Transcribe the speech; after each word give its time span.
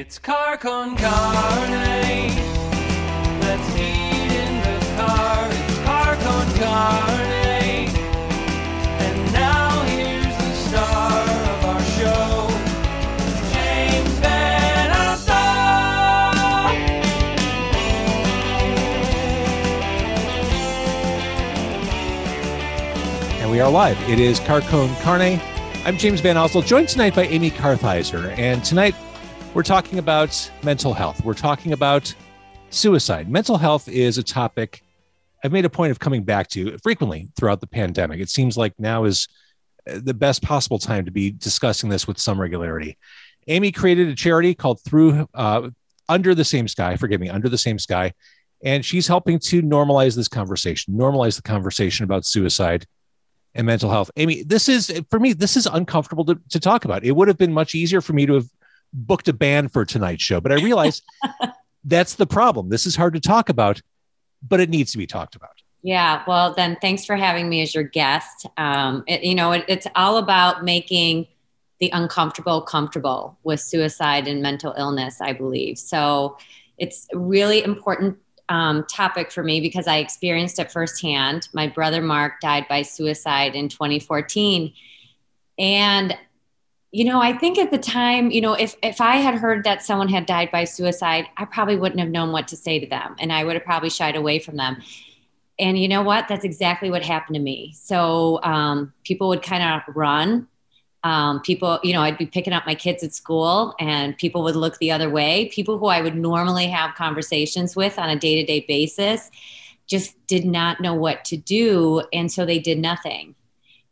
It's 0.00 0.18
car 0.18 0.56
con 0.56 0.96
carne. 0.96 2.32
Let's 3.42 3.76
eat 3.76 4.32
in 4.32 4.62
the 4.62 4.78
car. 4.96 5.46
It's 5.50 5.78
car 5.84 6.16
con 6.16 6.46
carne. 6.54 7.90
And 9.04 9.32
now 9.34 9.82
here's 9.82 10.24
the 10.24 10.54
star 10.54 11.20
of 11.20 11.64
our 11.66 11.82
show, 11.82 12.48
James 13.52 14.18
Van 14.20 14.90
Alstyne. 14.90 15.82
And 23.42 23.50
we 23.50 23.60
are 23.60 23.70
live. 23.70 24.00
It 24.08 24.18
is 24.18 24.40
Carcone 24.40 24.98
Carne. 25.02 25.38
I'm 25.84 25.98
James 25.98 26.22
Van 26.22 26.38
Oslo, 26.38 26.62
joined 26.62 26.88
tonight 26.88 27.14
by 27.14 27.24
Amy 27.24 27.50
Kartheiser. 27.50 28.34
And 28.38 28.64
tonight 28.64 28.94
we're 29.54 29.62
talking 29.62 29.98
about 29.98 30.50
mental 30.62 30.92
health. 30.94 31.24
We're 31.24 31.34
talking 31.34 31.72
about 31.72 32.14
suicide. 32.70 33.28
Mental 33.28 33.56
health 33.58 33.88
is 33.88 34.16
a 34.18 34.22
topic 34.22 34.82
I've 35.42 35.52
made 35.52 35.64
a 35.64 35.70
point 35.70 35.90
of 35.90 35.98
coming 35.98 36.22
back 36.22 36.48
to 36.48 36.76
frequently 36.78 37.30
throughout 37.36 37.60
the 37.60 37.66
pandemic. 37.66 38.20
It 38.20 38.28
seems 38.28 38.56
like 38.56 38.74
now 38.78 39.04
is 39.04 39.26
uh, 39.90 40.00
the 40.02 40.14
best 40.14 40.42
possible 40.42 40.78
time 40.78 41.04
to 41.06 41.10
be 41.10 41.30
discussing 41.30 41.88
this 41.88 42.06
with 42.06 42.18
some 42.18 42.40
regularity. 42.40 42.98
Amy 43.48 43.72
created 43.72 44.08
a 44.08 44.14
charity 44.14 44.54
called 44.54 44.80
Through 44.82 45.26
uh, 45.34 45.70
Under 46.08 46.34
the 46.34 46.44
Same 46.44 46.68
Sky, 46.68 46.96
forgive 46.96 47.20
me, 47.20 47.30
Under 47.30 47.48
the 47.48 47.58
Same 47.58 47.78
Sky. 47.78 48.12
And 48.62 48.84
she's 48.84 49.06
helping 49.06 49.38
to 49.38 49.62
normalize 49.62 50.14
this 50.14 50.28
conversation, 50.28 50.92
normalize 50.92 51.36
the 51.36 51.42
conversation 51.42 52.04
about 52.04 52.26
suicide 52.26 52.86
and 53.54 53.66
mental 53.66 53.90
health. 53.90 54.10
Amy, 54.16 54.42
this 54.42 54.68
is 54.68 54.92
for 55.08 55.18
me, 55.18 55.32
this 55.32 55.56
is 55.56 55.66
uncomfortable 55.66 56.26
to, 56.26 56.38
to 56.50 56.60
talk 56.60 56.84
about. 56.84 57.02
It 57.02 57.12
would 57.12 57.28
have 57.28 57.38
been 57.38 57.52
much 57.52 57.74
easier 57.74 58.02
for 58.02 58.12
me 58.12 58.26
to 58.26 58.34
have 58.34 58.48
booked 58.92 59.28
a 59.28 59.32
band 59.32 59.72
for 59.72 59.84
tonight's 59.84 60.22
show, 60.22 60.40
but 60.40 60.52
I 60.52 60.56
realize 60.56 61.02
that's 61.84 62.14
the 62.14 62.26
problem. 62.26 62.68
This 62.68 62.86
is 62.86 62.96
hard 62.96 63.14
to 63.14 63.20
talk 63.20 63.48
about, 63.48 63.80
but 64.46 64.60
it 64.60 64.70
needs 64.70 64.92
to 64.92 64.98
be 64.98 65.06
talked 65.06 65.36
about. 65.36 65.50
Yeah, 65.82 66.22
well, 66.26 66.52
then 66.52 66.76
thanks 66.80 67.04
for 67.04 67.16
having 67.16 67.48
me 67.48 67.62
as 67.62 67.74
your 67.74 67.84
guest. 67.84 68.46
Um, 68.58 69.02
it, 69.06 69.24
you 69.24 69.34
know, 69.34 69.52
it, 69.52 69.64
it's 69.66 69.86
all 69.94 70.18
about 70.18 70.62
making 70.62 71.26
the 71.78 71.90
uncomfortable 71.92 72.60
comfortable 72.60 73.38
with 73.42 73.60
suicide 73.60 74.28
and 74.28 74.42
mental 74.42 74.74
illness, 74.76 75.20
I 75.20 75.32
believe. 75.32 75.78
So 75.78 76.36
it's 76.76 77.06
a 77.14 77.18
really 77.18 77.64
important 77.64 78.18
um, 78.50 78.84
topic 78.84 79.32
for 79.32 79.42
me 79.42 79.60
because 79.60 79.86
I 79.86 79.98
experienced 79.98 80.58
it 80.58 80.70
firsthand. 80.70 81.48
My 81.54 81.68
brother 81.68 82.02
Mark 82.02 82.40
died 82.40 82.66
by 82.68 82.82
suicide 82.82 83.54
in 83.54 83.68
2014. 83.68 84.74
And 85.58 86.16
you 86.92 87.04
know, 87.04 87.20
I 87.20 87.32
think 87.32 87.56
at 87.58 87.70
the 87.70 87.78
time, 87.78 88.30
you 88.30 88.40
know, 88.40 88.54
if 88.54 88.74
if 88.82 89.00
I 89.00 89.16
had 89.16 89.36
heard 89.36 89.62
that 89.64 89.82
someone 89.82 90.08
had 90.08 90.26
died 90.26 90.50
by 90.50 90.64
suicide, 90.64 91.26
I 91.36 91.44
probably 91.44 91.76
wouldn't 91.76 92.00
have 92.00 92.10
known 92.10 92.32
what 92.32 92.48
to 92.48 92.56
say 92.56 92.80
to 92.80 92.86
them, 92.86 93.14
and 93.20 93.32
I 93.32 93.44
would 93.44 93.54
have 93.54 93.64
probably 93.64 93.90
shied 93.90 94.16
away 94.16 94.40
from 94.40 94.56
them. 94.56 94.82
And 95.58 95.78
you 95.78 95.88
know 95.88 96.02
what? 96.02 96.26
That's 96.26 96.44
exactly 96.44 96.90
what 96.90 97.04
happened 97.04 97.34
to 97.34 97.40
me. 97.40 97.74
So 97.76 98.40
um, 98.42 98.92
people 99.04 99.28
would 99.28 99.42
kind 99.42 99.62
of 99.62 99.94
run. 99.94 100.48
Um, 101.04 101.40
people, 101.40 101.78
you 101.82 101.92
know, 101.92 102.02
I'd 102.02 102.18
be 102.18 102.26
picking 102.26 102.52
up 102.52 102.66
my 102.66 102.74
kids 102.74 103.04
at 103.04 103.14
school, 103.14 103.74
and 103.78 104.16
people 104.18 104.42
would 104.42 104.56
look 104.56 104.78
the 104.78 104.90
other 104.90 105.08
way. 105.08 105.48
People 105.52 105.78
who 105.78 105.86
I 105.86 106.02
would 106.02 106.16
normally 106.16 106.66
have 106.66 106.96
conversations 106.96 107.76
with 107.76 107.98
on 108.00 108.10
a 108.10 108.18
day 108.18 108.34
to 108.34 108.44
day 108.44 108.64
basis 108.66 109.30
just 109.86 110.14
did 110.26 110.44
not 110.44 110.80
know 110.80 110.94
what 110.94 111.24
to 111.26 111.36
do, 111.36 112.02
and 112.12 112.32
so 112.32 112.44
they 112.44 112.58
did 112.58 112.78
nothing 112.78 113.36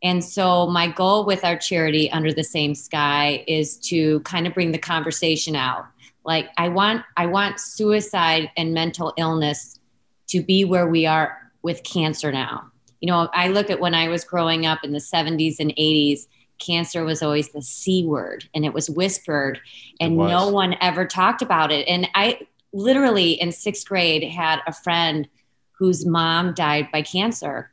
and 0.01 0.23
so 0.23 0.67
my 0.67 0.87
goal 0.87 1.25
with 1.25 1.43
our 1.43 1.57
charity 1.57 2.09
under 2.11 2.33
the 2.33 2.43
same 2.43 2.73
sky 2.73 3.43
is 3.47 3.77
to 3.77 4.21
kind 4.21 4.47
of 4.47 4.53
bring 4.53 4.71
the 4.71 4.77
conversation 4.77 5.55
out. 5.55 5.85
Like 6.23 6.49
I 6.57 6.69
want 6.69 7.03
I 7.17 7.25
want 7.25 7.59
suicide 7.59 8.51
and 8.55 8.73
mental 8.73 9.13
illness 9.17 9.79
to 10.27 10.41
be 10.41 10.63
where 10.63 10.87
we 10.87 11.05
are 11.05 11.37
with 11.61 11.83
cancer 11.83 12.31
now. 12.31 12.71
You 13.01 13.07
know, 13.07 13.29
I 13.33 13.49
look 13.49 13.69
at 13.69 13.79
when 13.79 13.95
I 13.95 14.07
was 14.09 14.23
growing 14.23 14.65
up 14.65 14.79
in 14.83 14.91
the 14.91 14.99
70s 14.99 15.55
and 15.59 15.71
80s, 15.71 16.27
cancer 16.59 17.03
was 17.03 17.21
always 17.21 17.49
the 17.49 17.61
C 17.61 18.05
word 18.05 18.47
and 18.53 18.65
it 18.65 18.73
was 18.73 18.89
whispered 18.89 19.59
and 19.99 20.17
was. 20.17 20.29
no 20.29 20.49
one 20.49 20.75
ever 20.81 21.05
talked 21.05 21.41
about 21.41 21.71
it. 21.71 21.87
And 21.87 22.07
I 22.15 22.41
literally 22.73 23.31
in 23.31 23.49
6th 23.49 23.85
grade 23.85 24.23
had 24.23 24.59
a 24.67 24.73
friend 24.73 25.27
whose 25.71 26.05
mom 26.05 26.53
died 26.53 26.89
by 26.91 27.01
cancer 27.01 27.71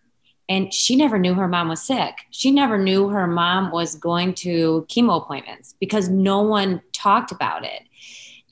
and 0.49 0.73
she 0.73 0.97
never 0.97 1.19
knew 1.19 1.35
her 1.35 1.49
mom 1.49 1.69
was 1.69 1.83
sick. 1.83 2.15
She 2.31 2.51
never 2.51 2.79
knew 2.79 3.09
her 3.09 3.27
mom 3.27 3.73
was 3.73 3.97
going 3.97 4.35
to 4.35 4.87
chemo 4.89 5.23
appointments 5.23 5.75
because 5.81 6.09
no 6.09 6.43
one 6.43 6.83
talked 6.93 7.33
about 7.33 7.65
it. 7.65 7.83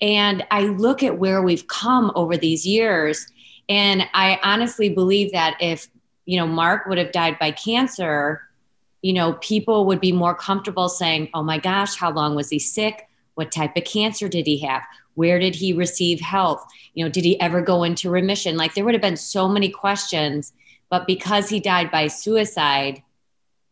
And 0.02 0.44
I 0.50 0.62
look 0.62 1.02
at 1.02 1.18
where 1.18 1.40
we've 1.40 1.66
come 1.68 2.10
over 2.14 2.36
these 2.36 2.66
years, 2.66 3.26
and 3.68 4.06
I 4.12 4.40
honestly 4.42 4.88
believe 4.88 5.32
that 5.32 5.56
if, 5.60 5.88
you 6.26 6.36
know, 6.36 6.46
Mark 6.46 6.86
would 6.86 6.98
have 6.98 7.12
died 7.12 7.38
by 7.38 7.52
cancer, 7.52 8.42
you 9.02 9.12
know, 9.12 9.34
people 9.34 9.86
would 9.86 10.00
be 10.00 10.12
more 10.12 10.34
comfortable 10.34 10.88
saying, 10.88 11.28
oh 11.32 11.42
my 11.42 11.58
gosh, 11.58 11.94
how 11.94 12.10
long 12.10 12.34
was 12.34 12.50
he 12.50 12.58
sick? 12.58 13.08
What 13.34 13.52
type 13.52 13.76
of 13.76 13.84
cancer 13.84 14.28
did 14.28 14.46
he 14.46 14.58
have? 14.60 14.82
Where 15.14 15.38
did 15.38 15.54
he 15.54 15.72
receive 15.72 16.20
help? 16.20 16.60
You 16.94 17.04
know, 17.04 17.10
did 17.10 17.24
he 17.24 17.40
ever 17.40 17.60
go 17.60 17.84
into 17.84 18.10
remission? 18.10 18.56
Like 18.56 18.74
there 18.74 18.84
would 18.84 18.94
have 18.94 19.02
been 19.02 19.16
so 19.16 19.48
many 19.48 19.68
questions 19.68 20.52
but 20.94 21.08
because 21.08 21.48
he 21.48 21.58
died 21.58 21.90
by 21.90 22.06
suicide, 22.06 23.02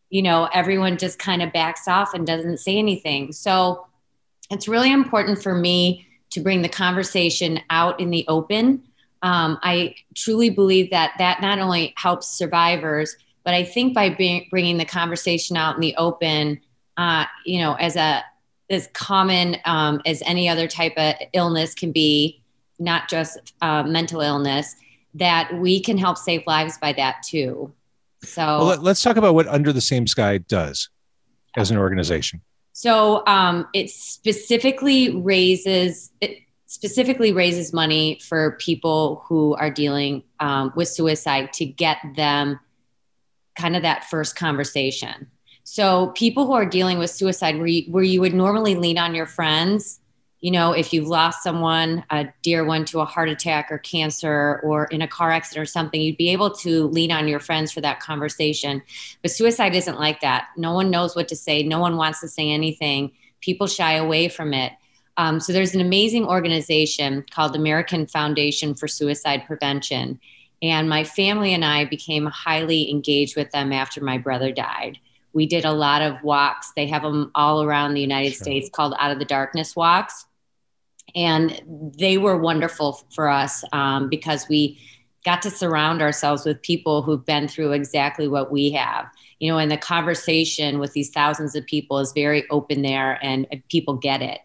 you 0.09 0.21
know, 0.21 0.49
everyone 0.53 0.97
just 0.97 1.19
kind 1.19 1.41
of 1.41 1.53
backs 1.53 1.87
off 1.87 2.13
and 2.13 2.27
doesn't 2.27 2.57
say 2.57 2.77
anything. 2.77 3.31
So 3.31 3.87
it's 4.51 4.67
really 4.67 4.91
important 4.91 5.41
for 5.41 5.55
me 5.55 6.05
to 6.31 6.41
bring 6.41 6.63
the 6.63 6.67
conversation 6.67 7.61
out 7.69 8.01
in 8.01 8.09
the 8.09 8.25
open. 8.27 8.83
Um, 9.21 9.57
I 9.63 9.95
truly 10.15 10.49
believe 10.49 10.91
that 10.91 11.13
that 11.17 11.39
not 11.41 11.59
only 11.59 11.93
helps 11.95 12.27
survivors, 12.27 13.15
but 13.45 13.53
I 13.53 13.63
think 13.63 13.93
by 13.93 14.09
bringing 14.09 14.77
the 14.77 14.83
conversation 14.83 15.55
out 15.55 15.75
in 15.75 15.79
the 15.79 15.95
open, 15.95 16.59
uh, 16.97 17.23
you 17.45 17.59
know, 17.59 17.75
as 17.75 17.95
a 17.95 18.21
as 18.69 18.89
common 18.91 19.55
um, 19.63 20.01
as 20.05 20.21
any 20.25 20.49
other 20.49 20.67
type 20.67 20.97
of 20.97 21.13
illness 21.31 21.73
can 21.73 21.93
be, 21.93 22.43
not 22.79 23.07
just 23.07 23.53
uh, 23.61 23.83
mental 23.83 24.19
illness, 24.19 24.75
that 25.15 25.53
we 25.59 25.79
can 25.79 25.97
help 25.97 26.17
save 26.17 26.43
lives 26.47 26.77
by 26.77 26.93
that 26.93 27.23
too. 27.23 27.73
So 28.23 28.41
Well, 28.41 28.77
let, 28.77 28.91
us 28.91 29.01
talk 29.01 29.17
about 29.17 29.35
what 29.35 29.47
Under 29.47 29.73
the 29.73 29.81
Same 29.81 30.07
Sky 30.07 30.37
does 30.37 30.89
as 31.55 31.71
an 31.71 31.77
organization. 31.77 32.41
So 32.71 33.25
um, 33.27 33.67
it 33.73 33.89
specifically 33.89 35.15
raises 35.15 36.11
it 36.21 36.39
specifically 36.65 37.31
raises 37.31 37.71
money 37.71 38.19
for 38.27 38.57
people 38.59 39.23
who 39.27 39.53
are 39.55 39.69
dealing 39.69 40.23
um, 40.39 40.73
with 40.75 40.87
suicide 40.87 41.53
to 41.53 41.65
get 41.65 41.97
them 42.15 42.59
kind 43.55 43.75
of 43.75 43.83
that 43.83 44.05
first 44.05 44.35
conversation. 44.35 45.27
So 45.63 46.07
people 46.15 46.47
who 46.47 46.53
are 46.53 46.65
dealing 46.65 46.97
with 46.97 47.11
suicide, 47.11 47.57
where 47.57 47.67
you, 47.67 47.91
where 47.91 48.03
you 48.03 48.19
would 48.21 48.33
normally 48.33 48.73
lean 48.73 48.97
on 48.97 49.13
your 49.13 49.27
friends, 49.27 49.99
you 50.43 50.51
know, 50.51 50.73
if 50.73 50.91
you've 50.91 51.07
lost 51.07 51.41
someone, 51.41 52.03
a 52.09 52.25
dear 52.41 52.65
one 52.65 52.83
to 52.83 52.99
a 52.99 53.05
heart 53.05 53.29
attack 53.29 53.71
or 53.71 53.77
cancer 53.77 54.59
or 54.61 54.87
in 54.87 55.01
a 55.01 55.07
car 55.07 55.31
accident 55.31 55.63
or 55.63 55.65
something, 55.65 56.01
you'd 56.01 56.17
be 56.17 56.31
able 56.31 56.51
to 56.51 56.87
lean 56.87 57.13
on 57.13 57.29
your 57.29 57.39
friends 57.39 57.71
for 57.71 57.79
that 57.79 58.01
conversation. 58.01 58.83
But 59.21 59.31
suicide 59.31 59.73
isn't 59.73 59.97
like 59.97 60.19
that. 60.19 60.49
No 60.57 60.73
one 60.73 60.91
knows 60.91 61.15
what 61.15 61.29
to 61.29 61.35
say, 61.37 61.63
no 61.63 61.79
one 61.79 61.95
wants 61.95 62.19
to 62.19 62.27
say 62.27 62.51
anything. 62.51 63.13
People 63.39 63.67
shy 63.67 63.93
away 63.93 64.27
from 64.27 64.53
it. 64.53 64.73
Um, 65.15 65.39
so 65.39 65.53
there's 65.53 65.75
an 65.75 65.79
amazing 65.79 66.25
organization 66.25 67.23
called 67.31 67.55
American 67.55 68.05
Foundation 68.05 68.75
for 68.75 68.89
Suicide 68.89 69.45
Prevention. 69.47 70.19
And 70.61 70.89
my 70.89 71.05
family 71.05 71.53
and 71.53 71.63
I 71.63 71.85
became 71.85 72.25
highly 72.25 72.91
engaged 72.91 73.37
with 73.37 73.49
them 73.51 73.71
after 73.71 74.03
my 74.03 74.17
brother 74.17 74.51
died. 74.51 74.99
We 75.31 75.45
did 75.45 75.63
a 75.63 75.71
lot 75.71 76.01
of 76.01 76.21
walks. 76.21 76.73
They 76.75 76.87
have 76.87 77.03
them 77.03 77.31
all 77.33 77.63
around 77.63 77.93
the 77.93 78.01
United 78.01 78.33
Sure. 78.33 78.43
States 78.43 78.69
called 78.69 78.93
Out 78.99 79.11
of 79.11 79.19
the 79.19 79.25
Darkness 79.25 79.73
walks 79.73 80.25
and 81.15 81.91
they 81.97 82.17
were 82.17 82.37
wonderful 82.37 83.03
for 83.13 83.29
us 83.29 83.63
um, 83.71 84.09
because 84.09 84.47
we 84.49 84.79
got 85.23 85.41
to 85.41 85.49
surround 85.49 86.01
ourselves 86.01 86.45
with 86.45 86.61
people 86.61 87.01
who've 87.01 87.25
been 87.25 87.47
through 87.47 87.71
exactly 87.71 88.27
what 88.27 88.51
we 88.51 88.71
have. 88.71 89.05
You 89.39 89.51
know 89.51 89.57
and 89.57 89.71
the 89.71 89.77
conversation 89.77 90.79
with 90.79 90.93
these 90.93 91.09
thousands 91.09 91.55
of 91.55 91.65
people 91.65 91.99
is 91.99 92.11
very 92.13 92.49
open 92.49 92.81
there 92.81 93.19
and 93.21 93.47
people 93.69 93.95
get 93.95 94.21
it. 94.21 94.39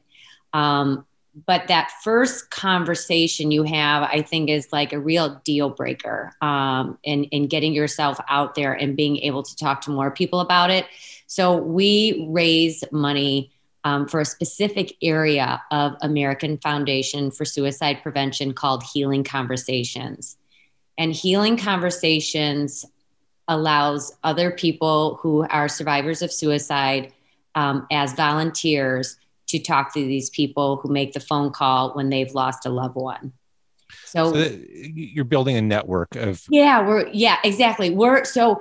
Um, 0.53 1.05
but 1.47 1.69
that 1.69 1.91
first 2.03 2.51
conversation 2.51 3.51
you 3.51 3.63
have 3.63 4.03
i 4.05 4.23
think 4.23 4.49
is 4.49 4.69
like 4.73 4.93
a 4.93 4.99
real 4.99 5.41
deal 5.45 5.71
breaker 5.71 6.33
um, 6.41 6.99
in, 7.03 7.25
in 7.25 7.47
getting 7.47 7.73
yourself 7.73 8.19
out 8.29 8.55
there 8.55 8.73
and 8.73 8.97
being 8.97 9.19
able 9.19 9.43
to 9.43 9.55
talk 9.57 9.83
to 9.83 9.91
more 9.91 10.11
people 10.11 10.41
about 10.41 10.71
it. 10.71 10.87
So 11.27 11.57
we 11.57 12.27
raise 12.31 12.83
money 12.91 13.53
um, 13.89 14.07
for 14.07 14.21
a 14.21 14.25
specific 14.25 14.97
area 15.03 15.63
of 15.71 15.97
American 16.03 16.59
Foundation 16.59 17.31
for 17.31 17.47
Suicide 17.47 18.01
Prevention 18.03 18.53
called 18.53 18.83
Healing 18.83 19.25
Conversations. 19.25 20.37
And 20.99 21.13
Healing 21.15 21.57
Conversations 21.57 22.85
allows 23.47 24.15
other 24.23 24.51
people 24.51 25.19
who 25.23 25.47
are 25.49 25.69
survivors 25.69 26.21
of 26.21 26.31
suicide 26.31 27.15
um, 27.55 27.87
as 27.91 28.13
volunteers 28.13 29.17
to 29.47 29.59
talk 29.59 29.95
to 29.95 30.01
these 30.01 30.29
people 30.29 30.77
who 30.77 30.93
make 30.93 31.15
the 31.15 31.21
phone 31.21 31.51
call 31.51 31.95
when 31.95 32.11
they've 32.11 32.35
lost 32.35 32.67
a 32.67 32.69
loved 32.69 32.97
one. 32.97 33.33
So, 34.05 34.35
So 34.35 34.59
you're 34.71 35.25
building 35.25 35.57
a 35.57 35.63
network 35.63 36.15
of 36.15 36.45
yeah, 36.51 36.87
we're 36.87 37.09
yeah, 37.09 37.39
exactly. 37.43 37.89
We're 37.89 38.27
so 38.27 38.61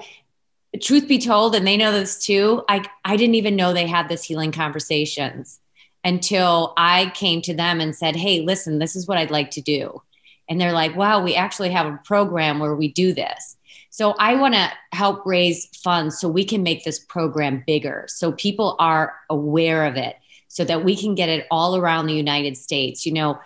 truth 0.81 1.07
be 1.07 1.19
told, 1.19 1.55
and 1.55 1.65
they 1.65 1.77
know 1.77 1.91
this 1.91 2.23
too. 2.23 2.63
I 2.67 2.83
I 3.05 3.15
didn't 3.15 3.35
even 3.35 3.55
know 3.55 3.73
they 3.73 3.87
had 3.87 4.09
this 4.09 4.23
healing 4.23 4.51
conversations 4.51 5.59
until 6.03 6.73
I 6.77 7.11
came 7.15 7.41
to 7.43 7.53
them 7.53 7.79
and 7.79 7.95
said, 7.95 8.15
"Hey, 8.15 8.41
listen, 8.41 8.79
this 8.79 8.95
is 8.95 9.07
what 9.07 9.17
I'd 9.17 9.31
like 9.31 9.51
to 9.51 9.61
do." 9.61 10.01
And 10.49 10.59
they're 10.59 10.73
like, 10.73 10.95
"Wow, 10.95 11.23
we 11.23 11.35
actually 11.35 11.71
have 11.71 11.87
a 11.87 11.99
program 12.03 12.59
where 12.59 12.75
we 12.75 12.89
do 12.89 13.13
this." 13.13 13.57
So 13.89 14.11
I 14.19 14.35
want 14.35 14.53
to 14.53 14.69
help 14.91 15.25
raise 15.25 15.67
funds 15.83 16.19
so 16.19 16.29
we 16.29 16.45
can 16.45 16.61
make 16.63 16.83
this 16.83 16.99
program 16.99 17.63
bigger, 17.65 18.05
so 18.07 18.31
people 18.31 18.75
are 18.79 19.15
aware 19.29 19.85
of 19.85 19.95
it, 19.95 20.17
so 20.49 20.63
that 20.65 20.83
we 20.83 20.95
can 20.95 21.15
get 21.15 21.29
it 21.29 21.47
all 21.49 21.75
around 21.77 22.05
the 22.07 22.13
United 22.13 22.57
States. 22.57 23.05
You 23.05 23.13
know, 23.13 23.39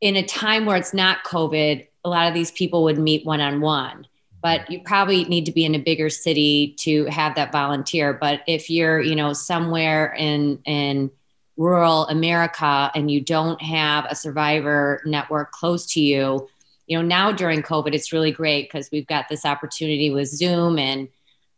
in 0.00 0.16
a 0.16 0.22
time 0.22 0.66
where 0.66 0.76
it's 0.76 0.94
not 0.94 1.24
COVID, 1.24 1.86
a 2.04 2.08
lot 2.08 2.28
of 2.28 2.34
these 2.34 2.50
people 2.50 2.84
would 2.84 2.98
meet 2.98 3.24
one 3.24 3.40
on 3.40 3.60
one. 3.60 4.06
But 4.40 4.70
you 4.70 4.80
probably 4.84 5.24
need 5.24 5.46
to 5.46 5.52
be 5.52 5.64
in 5.64 5.74
a 5.74 5.80
bigger 5.80 6.10
city 6.10 6.76
to 6.80 7.06
have 7.06 7.34
that 7.34 7.50
volunteer. 7.50 8.12
But 8.12 8.42
if 8.46 8.70
you're, 8.70 9.00
you 9.00 9.16
know, 9.16 9.32
somewhere 9.32 10.14
in 10.14 10.60
in 10.64 11.10
rural 11.56 12.06
America 12.06 12.90
and 12.94 13.10
you 13.10 13.20
don't 13.20 13.60
have 13.60 14.06
a 14.08 14.14
survivor 14.14 15.02
network 15.04 15.50
close 15.50 15.86
to 15.94 16.00
you, 16.00 16.48
you 16.86 16.96
know, 16.96 17.02
now 17.02 17.32
during 17.32 17.62
COVID, 17.62 17.94
it's 17.94 18.12
really 18.12 18.30
great 18.32 18.68
because 18.68 18.90
we've 18.90 19.06
got 19.06 19.28
this 19.28 19.44
opportunity 19.44 20.10
with 20.10 20.28
Zoom 20.28 20.78
and 20.78 21.08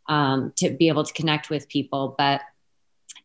um, 0.07 0.51
to 0.57 0.69
be 0.71 0.87
able 0.87 1.03
to 1.03 1.13
connect 1.13 1.49
with 1.49 1.69
people. 1.69 2.15
But 2.17 2.41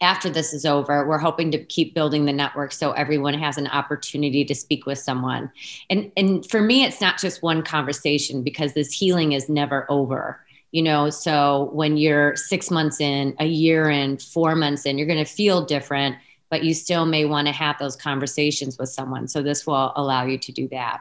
after 0.00 0.28
this 0.28 0.52
is 0.52 0.66
over, 0.66 1.06
we're 1.06 1.18
hoping 1.18 1.50
to 1.52 1.64
keep 1.64 1.94
building 1.94 2.24
the 2.24 2.32
network 2.32 2.72
so 2.72 2.92
everyone 2.92 3.34
has 3.34 3.56
an 3.56 3.66
opportunity 3.68 4.44
to 4.44 4.54
speak 4.54 4.86
with 4.86 4.98
someone. 4.98 5.50
And 5.90 6.12
and 6.16 6.48
for 6.48 6.60
me, 6.60 6.84
it's 6.84 7.00
not 7.00 7.18
just 7.18 7.42
one 7.42 7.62
conversation 7.62 8.42
because 8.42 8.74
this 8.74 8.92
healing 8.92 9.32
is 9.32 9.48
never 9.48 9.86
over. 9.88 10.40
You 10.72 10.82
know, 10.82 11.08
so 11.10 11.70
when 11.72 11.96
you're 11.96 12.36
six 12.36 12.70
months 12.70 13.00
in, 13.00 13.34
a 13.38 13.46
year 13.46 13.88
in, 13.88 14.18
four 14.18 14.54
months 14.54 14.84
in, 14.84 14.98
you're 14.98 15.06
going 15.06 15.24
to 15.24 15.30
feel 15.30 15.64
different, 15.64 16.16
but 16.50 16.64
you 16.64 16.74
still 16.74 17.06
may 17.06 17.24
want 17.24 17.46
to 17.46 17.52
have 17.52 17.78
those 17.78 17.96
conversations 17.96 18.76
with 18.76 18.90
someone. 18.90 19.28
So 19.28 19.42
this 19.42 19.66
will 19.66 19.92
allow 19.96 20.26
you 20.26 20.36
to 20.38 20.52
do 20.52 20.68
that. 20.68 21.00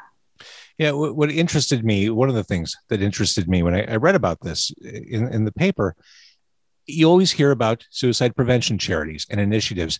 Yeah, 0.77 0.91
what, 0.91 1.31
interested 1.31 1.85
me, 1.85 2.09
one 2.09 2.29
of 2.29 2.35
the 2.35 2.43
things 2.43 2.75
that 2.89 3.01
interested 3.01 3.47
me 3.47 3.63
when 3.63 3.73
I, 3.73 3.93
I 3.93 3.95
read 3.95 4.15
about 4.15 4.41
this 4.41 4.71
in, 4.81 5.27
in 5.33 5.45
the 5.45 5.51
paper, 5.51 5.95
you 6.87 7.07
always 7.09 7.31
hear 7.31 7.51
about 7.51 7.85
suicide 7.89 8.35
prevention 8.35 8.77
charities 8.77 9.25
and 9.29 9.39
initiatives. 9.39 9.99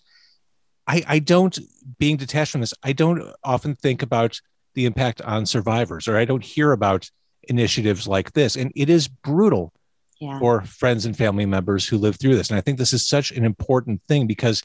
I, 0.87 1.03
I 1.07 1.19
don't, 1.19 1.57
being 1.97 2.17
detached 2.17 2.51
from 2.51 2.61
this, 2.61 2.73
I 2.83 2.93
don't 2.93 3.23
often 3.43 3.75
think 3.75 4.01
about 4.03 4.39
the 4.75 4.85
impact 4.85 5.21
on 5.21 5.45
survivors, 5.45 6.07
or 6.07 6.17
I 6.17 6.25
don't 6.25 6.43
hear 6.43 6.71
about 6.71 7.09
initiatives 7.43 8.07
like 8.07 8.33
this. 8.33 8.55
And 8.55 8.71
it 8.75 8.89
is 8.89 9.07
brutal 9.07 9.73
Yeah. 10.19 10.37
for 10.39 10.61
friends 10.61 11.05
and 11.05 11.17
family 11.17 11.45
members 11.45 11.87
who 11.87 11.97
live 11.97 12.17
through 12.17 12.35
this. 12.35 12.49
And 12.49 12.57
I 12.57 12.61
think 12.61 12.77
this 12.77 12.93
is 12.93 13.07
such 13.07 13.31
an 13.31 13.45
important 13.45 14.01
thing 14.07 14.27
because 14.27 14.61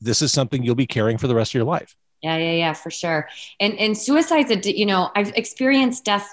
this 0.00 0.22
is 0.22 0.32
something 0.32 0.62
you'll 0.62 0.74
be 0.74 0.86
carrying 0.86 1.18
for 1.18 1.26
the 1.26 1.34
rest 1.34 1.50
of 1.50 1.54
your 1.54 1.64
life. 1.64 1.96
Yeah, 2.22 2.36
yeah, 2.36 2.52
yeah, 2.52 2.72
for 2.72 2.90
sure. 2.90 3.28
And 3.60 3.78
and 3.78 3.96
suicide's 3.96 4.50
a 4.50 4.78
you 4.78 4.86
know 4.86 5.10
I've 5.14 5.32
experienced 5.36 6.04
death 6.04 6.28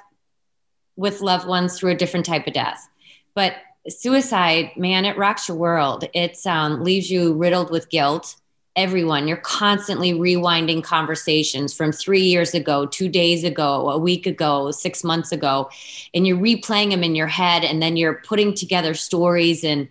with 0.96 1.22
loved 1.22 1.48
ones 1.48 1.78
through 1.78 1.92
a 1.92 1.96
different 1.96 2.25
type 2.25 2.48
of 2.48 2.54
death, 2.54 2.88
but 3.36 3.56
suicide, 3.90 4.72
man, 4.78 5.06
it 5.06 5.18
rocks 5.18 5.48
your 5.48 5.58
world. 5.58 6.06
It's 6.14 6.46
um, 6.46 6.84
leaves 6.84 7.12
you 7.12 7.34
riddled 7.34 7.72
with 7.72 7.90
guilt. 7.90 8.36
Everyone, 8.76 9.28
you're 9.28 9.38
constantly 9.38 10.14
rewinding 10.14 10.84
conversations 10.84 11.76
from 11.76 11.92
three 11.92 12.24
years 12.24 12.56
ago, 12.56 12.88
two 12.88 13.08
days 13.08 13.44
ago, 13.44 13.90
a 13.92 14.00
week 14.00 14.26
ago, 14.26 14.72
six 14.72 15.04
months 15.04 15.32
ago, 15.32 15.70
and 16.14 16.26
you're 16.26 16.38
replaying 16.38 16.90
them 16.90 17.04
in 17.04 17.14
your 17.14 17.28
head, 17.28 17.64
and 17.64 17.84
then 17.84 17.98
you're 17.98 18.22
putting 18.26 18.56
together 18.56 18.96
stories 18.96 19.64
and 19.64 19.90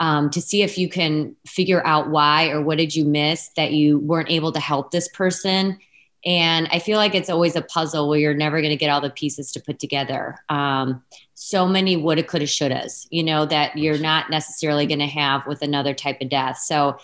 um, 0.00 0.30
to 0.30 0.42
see 0.42 0.62
if 0.62 0.76
you 0.76 0.88
can 0.88 1.34
figure 1.46 1.84
out 1.86 2.10
why 2.10 2.50
or 2.50 2.60
what 2.60 2.78
did 2.78 2.94
you 2.94 3.04
miss 3.04 3.48
that 3.56 3.72
you 3.72 3.98
weren't 3.98 4.30
able 4.30 4.52
to 4.52 4.60
help 4.60 4.90
this 4.90 5.08
person. 5.08 5.78
And 6.24 6.68
I 6.70 6.78
feel 6.78 6.98
like 6.98 7.14
it's 7.14 7.30
always 7.30 7.56
a 7.56 7.62
puzzle 7.62 8.08
where 8.08 8.18
you're 8.18 8.34
never 8.34 8.60
going 8.60 8.70
to 8.70 8.76
get 8.76 8.90
all 8.90 9.00
the 9.00 9.10
pieces 9.10 9.52
to 9.52 9.60
put 9.60 9.78
together. 9.78 10.36
Um, 10.48 11.02
so 11.40 11.68
many 11.68 11.96
woulda, 11.96 12.24
coulda, 12.24 12.46
shouldas, 12.46 13.06
you 13.10 13.22
know, 13.22 13.46
that 13.46 13.78
you're 13.78 13.96
not 13.96 14.28
necessarily 14.28 14.86
going 14.86 14.98
to 14.98 15.06
have 15.06 15.46
with 15.46 15.62
another 15.62 15.94
type 15.94 16.20
of 16.20 16.28
death. 16.28 16.58
So 16.58 16.98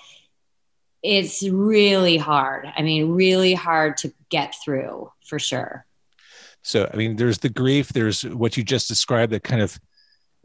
it's 1.04 1.48
really 1.48 2.16
hard. 2.16 2.66
I 2.76 2.82
mean, 2.82 3.12
really 3.12 3.54
hard 3.54 3.96
to 3.98 4.12
get 4.30 4.56
through 4.64 5.12
for 5.24 5.38
sure. 5.38 5.86
So, 6.62 6.90
I 6.92 6.96
mean, 6.96 7.14
there's 7.14 7.38
the 7.38 7.48
grief, 7.48 7.90
there's 7.92 8.22
what 8.22 8.56
you 8.56 8.64
just 8.64 8.88
described, 8.88 9.30
that 9.32 9.44
kind 9.44 9.62
of 9.62 9.78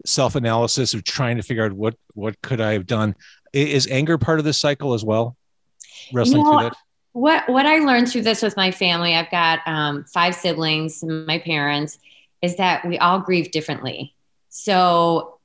self-analysis 0.05 0.93
of 0.93 1.03
trying 1.03 1.37
to 1.37 1.43
figure 1.43 1.65
out 1.65 1.73
what 1.73 1.95
what 2.13 2.39
could 2.43 2.61
I 2.61 2.73
have 2.73 2.85
done. 2.85 3.15
Is 3.53 3.87
anger 3.87 4.19
part 4.19 4.37
of 4.37 4.45
this 4.45 4.61
cycle 4.61 4.93
as 4.93 5.03
well? 5.03 5.35
Wrestling 6.13 6.43
know, 6.43 6.59
through 6.59 6.69
that. 6.69 6.77
what 7.13 7.49
what 7.49 7.65
I 7.65 7.79
learned 7.79 8.11
through 8.11 8.21
this 8.21 8.43
with 8.43 8.55
my 8.55 8.69
family, 8.69 9.15
I've 9.15 9.31
got 9.31 9.61
um, 9.65 10.05
five 10.13 10.35
siblings, 10.35 11.03
my 11.03 11.39
parents, 11.39 11.97
is 12.41 12.55
that 12.57 12.85
we 12.87 12.97
all 12.97 13.19
grieve 13.19 13.51
differently. 13.51 14.15
So, 14.49 15.39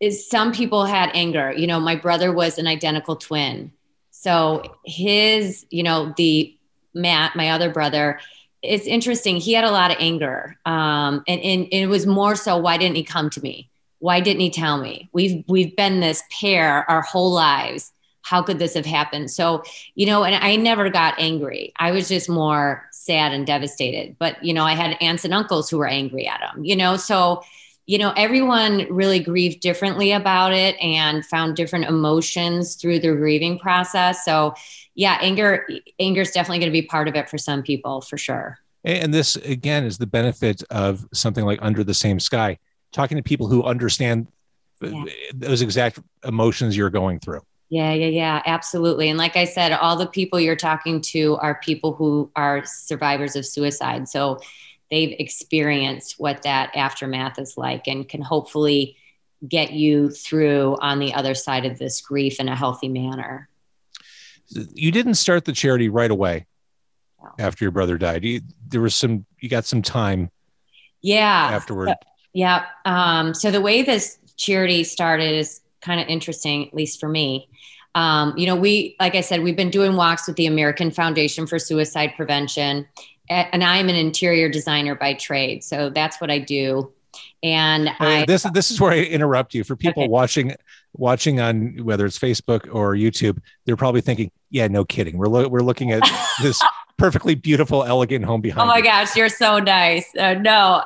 is 0.00 0.28
some 0.28 0.52
people 0.52 0.86
had 0.86 1.10
anger. 1.12 1.52
You 1.52 1.66
know, 1.66 1.78
my 1.78 1.94
brother 1.94 2.32
was 2.32 2.58
an 2.58 2.66
identical 2.66 3.16
twin, 3.16 3.72
so 4.10 4.62
his, 4.84 5.66
you 5.70 5.82
know, 5.82 6.14
the 6.16 6.56
Matt, 6.94 7.36
my 7.36 7.50
other 7.50 7.70
brother. 7.70 8.20
It's 8.62 8.86
interesting. 8.86 9.36
He 9.36 9.54
had 9.54 9.64
a 9.64 9.70
lot 9.70 9.90
of 9.90 9.96
anger, 10.00 10.58
um, 10.66 11.22
and, 11.26 11.40
and 11.40 11.68
it 11.70 11.86
was 11.86 12.06
more 12.06 12.36
so. 12.36 12.56
Why 12.58 12.76
didn't 12.76 12.96
he 12.96 13.04
come 13.04 13.30
to 13.30 13.40
me? 13.40 13.70
Why 13.98 14.20
didn't 14.20 14.40
he 14.40 14.50
tell 14.50 14.78
me? 14.78 15.08
We've 15.12 15.44
we've 15.48 15.74
been 15.76 16.00
this 16.00 16.22
pair 16.40 16.88
our 16.90 17.02
whole 17.02 17.32
lives 17.32 17.92
how 18.30 18.40
could 18.42 18.60
this 18.60 18.74
have 18.74 18.86
happened? 18.86 19.28
So, 19.28 19.64
you 19.96 20.06
know, 20.06 20.22
and 20.22 20.36
I 20.36 20.54
never 20.54 20.88
got 20.88 21.18
angry. 21.18 21.72
I 21.80 21.90
was 21.90 22.08
just 22.08 22.28
more 22.28 22.88
sad 22.92 23.32
and 23.32 23.44
devastated. 23.44 24.14
But, 24.20 24.42
you 24.44 24.54
know, 24.54 24.64
I 24.64 24.74
had 24.74 24.96
aunts 25.00 25.24
and 25.24 25.34
uncles 25.34 25.68
who 25.68 25.78
were 25.78 25.88
angry 25.88 26.28
at 26.28 26.40
him, 26.40 26.64
you 26.64 26.76
know, 26.76 26.96
so, 26.96 27.42
you 27.86 27.98
know, 27.98 28.12
everyone 28.16 28.86
really 28.88 29.18
grieved 29.18 29.58
differently 29.58 30.12
about 30.12 30.52
it 30.52 30.80
and 30.80 31.26
found 31.26 31.56
different 31.56 31.86
emotions 31.86 32.76
through 32.76 33.00
the 33.00 33.08
grieving 33.16 33.58
process. 33.58 34.24
So, 34.24 34.54
yeah, 34.94 35.18
anger, 35.20 35.66
anger 35.98 36.20
is 36.20 36.30
definitely 36.30 36.60
going 36.60 36.70
to 36.70 36.80
be 36.80 36.86
part 36.86 37.08
of 37.08 37.16
it 37.16 37.28
for 37.28 37.36
some 37.36 37.64
people, 37.64 38.00
for 38.00 38.16
sure. 38.16 38.60
And 38.84 39.12
this 39.12 39.34
again 39.34 39.82
is 39.84 39.98
the 39.98 40.06
benefit 40.06 40.62
of 40.70 41.04
something 41.12 41.44
like 41.44 41.58
Under 41.62 41.82
the 41.82 41.94
Same 41.94 42.20
Sky, 42.20 42.58
talking 42.92 43.16
to 43.16 43.24
people 43.24 43.48
who 43.48 43.64
understand 43.64 44.28
Yeah. 44.80 45.04
those 45.34 45.60
exact 45.60 45.98
emotions 46.24 46.76
you're 46.76 46.90
going 46.90 47.18
through. 47.18 47.42
Yeah, 47.70 47.92
yeah, 47.92 48.08
yeah, 48.08 48.42
absolutely. 48.46 49.08
And 49.08 49.16
like 49.16 49.36
I 49.36 49.44
said, 49.44 49.70
all 49.72 49.96
the 49.96 50.06
people 50.06 50.40
you're 50.40 50.56
talking 50.56 51.00
to 51.02 51.36
are 51.36 51.60
people 51.62 51.94
who 51.94 52.30
are 52.34 52.64
survivors 52.64 53.36
of 53.36 53.46
suicide. 53.46 54.08
So 54.08 54.40
they've 54.90 55.14
experienced 55.20 56.16
what 56.18 56.42
that 56.42 56.74
aftermath 56.74 57.38
is 57.38 57.56
like 57.56 57.86
and 57.86 58.08
can 58.08 58.22
hopefully 58.22 58.96
get 59.46 59.72
you 59.72 60.10
through 60.10 60.76
on 60.80 60.98
the 60.98 61.14
other 61.14 61.34
side 61.34 61.64
of 61.64 61.78
this 61.78 62.00
grief 62.00 62.40
in 62.40 62.48
a 62.48 62.56
healthy 62.56 62.88
manner. 62.88 63.48
You 64.48 64.90
didn't 64.90 65.14
start 65.14 65.44
the 65.44 65.52
charity 65.52 65.88
right 65.88 66.10
away 66.10 66.46
No. 67.22 67.30
after 67.38 67.64
your 67.64 67.70
brother 67.70 67.96
died. 67.98 68.24
You, 68.24 68.40
there 68.66 68.80
was 68.80 68.96
some, 68.96 69.26
you 69.38 69.48
got 69.48 69.64
some 69.64 69.80
time 69.80 70.30
Yeah. 71.02 71.50
afterward. 71.52 71.90
Yeah. 72.32 72.64
Um, 72.84 73.32
so 73.32 73.52
the 73.52 73.60
way 73.60 73.82
this 73.82 74.18
charity 74.36 74.82
started 74.82 75.36
is 75.36 75.60
kind 75.80 76.00
of 76.00 76.08
interesting, 76.08 76.66
at 76.68 76.74
least 76.74 77.00
for 77.00 77.08
me. 77.08 77.48
Um, 77.94 78.34
you 78.36 78.46
know, 78.46 78.54
we, 78.56 78.96
like 79.00 79.14
I 79.14 79.20
said, 79.20 79.42
we've 79.42 79.56
been 79.56 79.70
doing 79.70 79.96
walks 79.96 80.26
with 80.26 80.36
the 80.36 80.46
American 80.46 80.90
Foundation 80.90 81.46
for 81.46 81.58
Suicide 81.58 82.12
Prevention, 82.16 82.86
and 83.28 83.62
I'm 83.64 83.88
an 83.88 83.96
interior 83.96 84.48
designer 84.48 84.94
by 84.94 85.14
trade, 85.14 85.64
so 85.64 85.90
that's 85.90 86.20
what 86.20 86.30
I 86.30 86.38
do. 86.38 86.92
And 87.42 87.88
Uh, 87.88 87.92
I, 88.00 88.24
this 88.26 88.44
this 88.54 88.70
is 88.70 88.80
where 88.80 88.92
I 88.92 88.98
interrupt 88.98 89.54
you 89.54 89.64
for 89.64 89.74
people 89.74 90.02
Okay. 90.04 90.08
watching 90.08 90.54
watching 90.92 91.40
on 91.40 91.78
whether 91.84 92.04
it's 92.06 92.18
Facebook 92.18 92.72
or 92.72 92.94
YouTube. 92.94 93.38
They're 93.64 93.76
probably 93.76 94.00
thinking, 94.02 94.30
"Yeah, 94.50 94.68
no 94.68 94.84
kidding. 94.84 95.16
We're 95.18 95.26
lo- 95.28 95.48
we're 95.48 95.62
looking 95.62 95.90
at 95.92 96.02
this 96.42 96.60
perfectly 96.98 97.34
beautiful, 97.34 97.82
elegant 97.84 98.24
home 98.24 98.40
behind." 98.40 98.62
oh 98.62 98.66
my 98.66 98.78
you." 98.78 98.84
gosh, 98.84 99.16
you're 99.16 99.28
so 99.28 99.58
nice. 99.58 100.06
Uh, 100.16 100.34
no, 100.34 100.82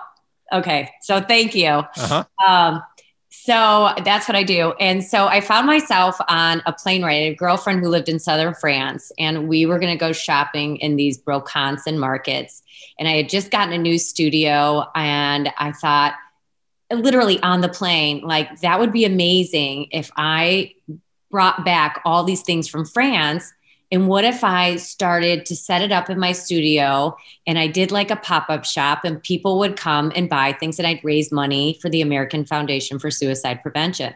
okay, 0.52 0.90
so 1.02 1.20
thank 1.20 1.54
you. 1.54 1.68
Uh-huh. 1.68 2.24
Um, 2.46 2.82
so 3.44 3.90
that's 4.06 4.26
what 4.26 4.36
I 4.36 4.42
do. 4.42 4.72
And 4.80 5.04
so 5.04 5.26
I 5.26 5.42
found 5.42 5.66
myself 5.66 6.16
on 6.30 6.62
a 6.64 6.72
plane 6.72 7.04
ride. 7.04 7.16
A 7.16 7.34
girlfriend 7.34 7.80
who 7.80 7.90
lived 7.90 8.08
in 8.08 8.18
southern 8.18 8.54
France, 8.54 9.12
and 9.18 9.48
we 9.48 9.66
were 9.66 9.78
going 9.78 9.92
to 9.92 9.98
go 9.98 10.12
shopping 10.12 10.76
in 10.76 10.96
these 10.96 11.22
Brocanson 11.22 11.98
markets. 11.98 12.62
And 12.98 13.06
I 13.06 13.16
had 13.16 13.28
just 13.28 13.50
gotten 13.50 13.74
a 13.74 13.78
new 13.78 13.98
studio, 13.98 14.86
and 14.94 15.50
I 15.58 15.72
thought, 15.72 16.14
literally 16.90 17.38
on 17.42 17.60
the 17.60 17.68
plane, 17.68 18.22
like 18.22 18.62
that 18.62 18.80
would 18.80 18.94
be 18.94 19.04
amazing 19.04 19.88
if 19.90 20.10
I 20.16 20.72
brought 21.30 21.66
back 21.66 22.00
all 22.06 22.24
these 22.24 22.40
things 22.40 22.66
from 22.66 22.86
France 22.86 23.52
And 23.92 24.08
what 24.08 24.24
if 24.24 24.42
I 24.42 24.76
started 24.76 25.46
to 25.46 25.56
set 25.56 25.82
it 25.82 25.92
up 25.92 26.10
in 26.10 26.18
my 26.18 26.32
studio 26.32 27.16
and 27.46 27.58
I 27.58 27.66
did 27.66 27.92
like 27.92 28.10
a 28.10 28.16
pop 28.16 28.46
up 28.48 28.64
shop 28.64 29.04
and 29.04 29.22
people 29.22 29.58
would 29.58 29.76
come 29.76 30.10
and 30.16 30.28
buy 30.28 30.52
things 30.52 30.78
and 30.78 30.88
I'd 30.88 31.04
raise 31.04 31.30
money 31.30 31.78
for 31.80 31.88
the 31.88 32.00
American 32.00 32.44
Foundation 32.44 32.98
for 32.98 33.10
Suicide 33.10 33.62
Prevention. 33.62 34.14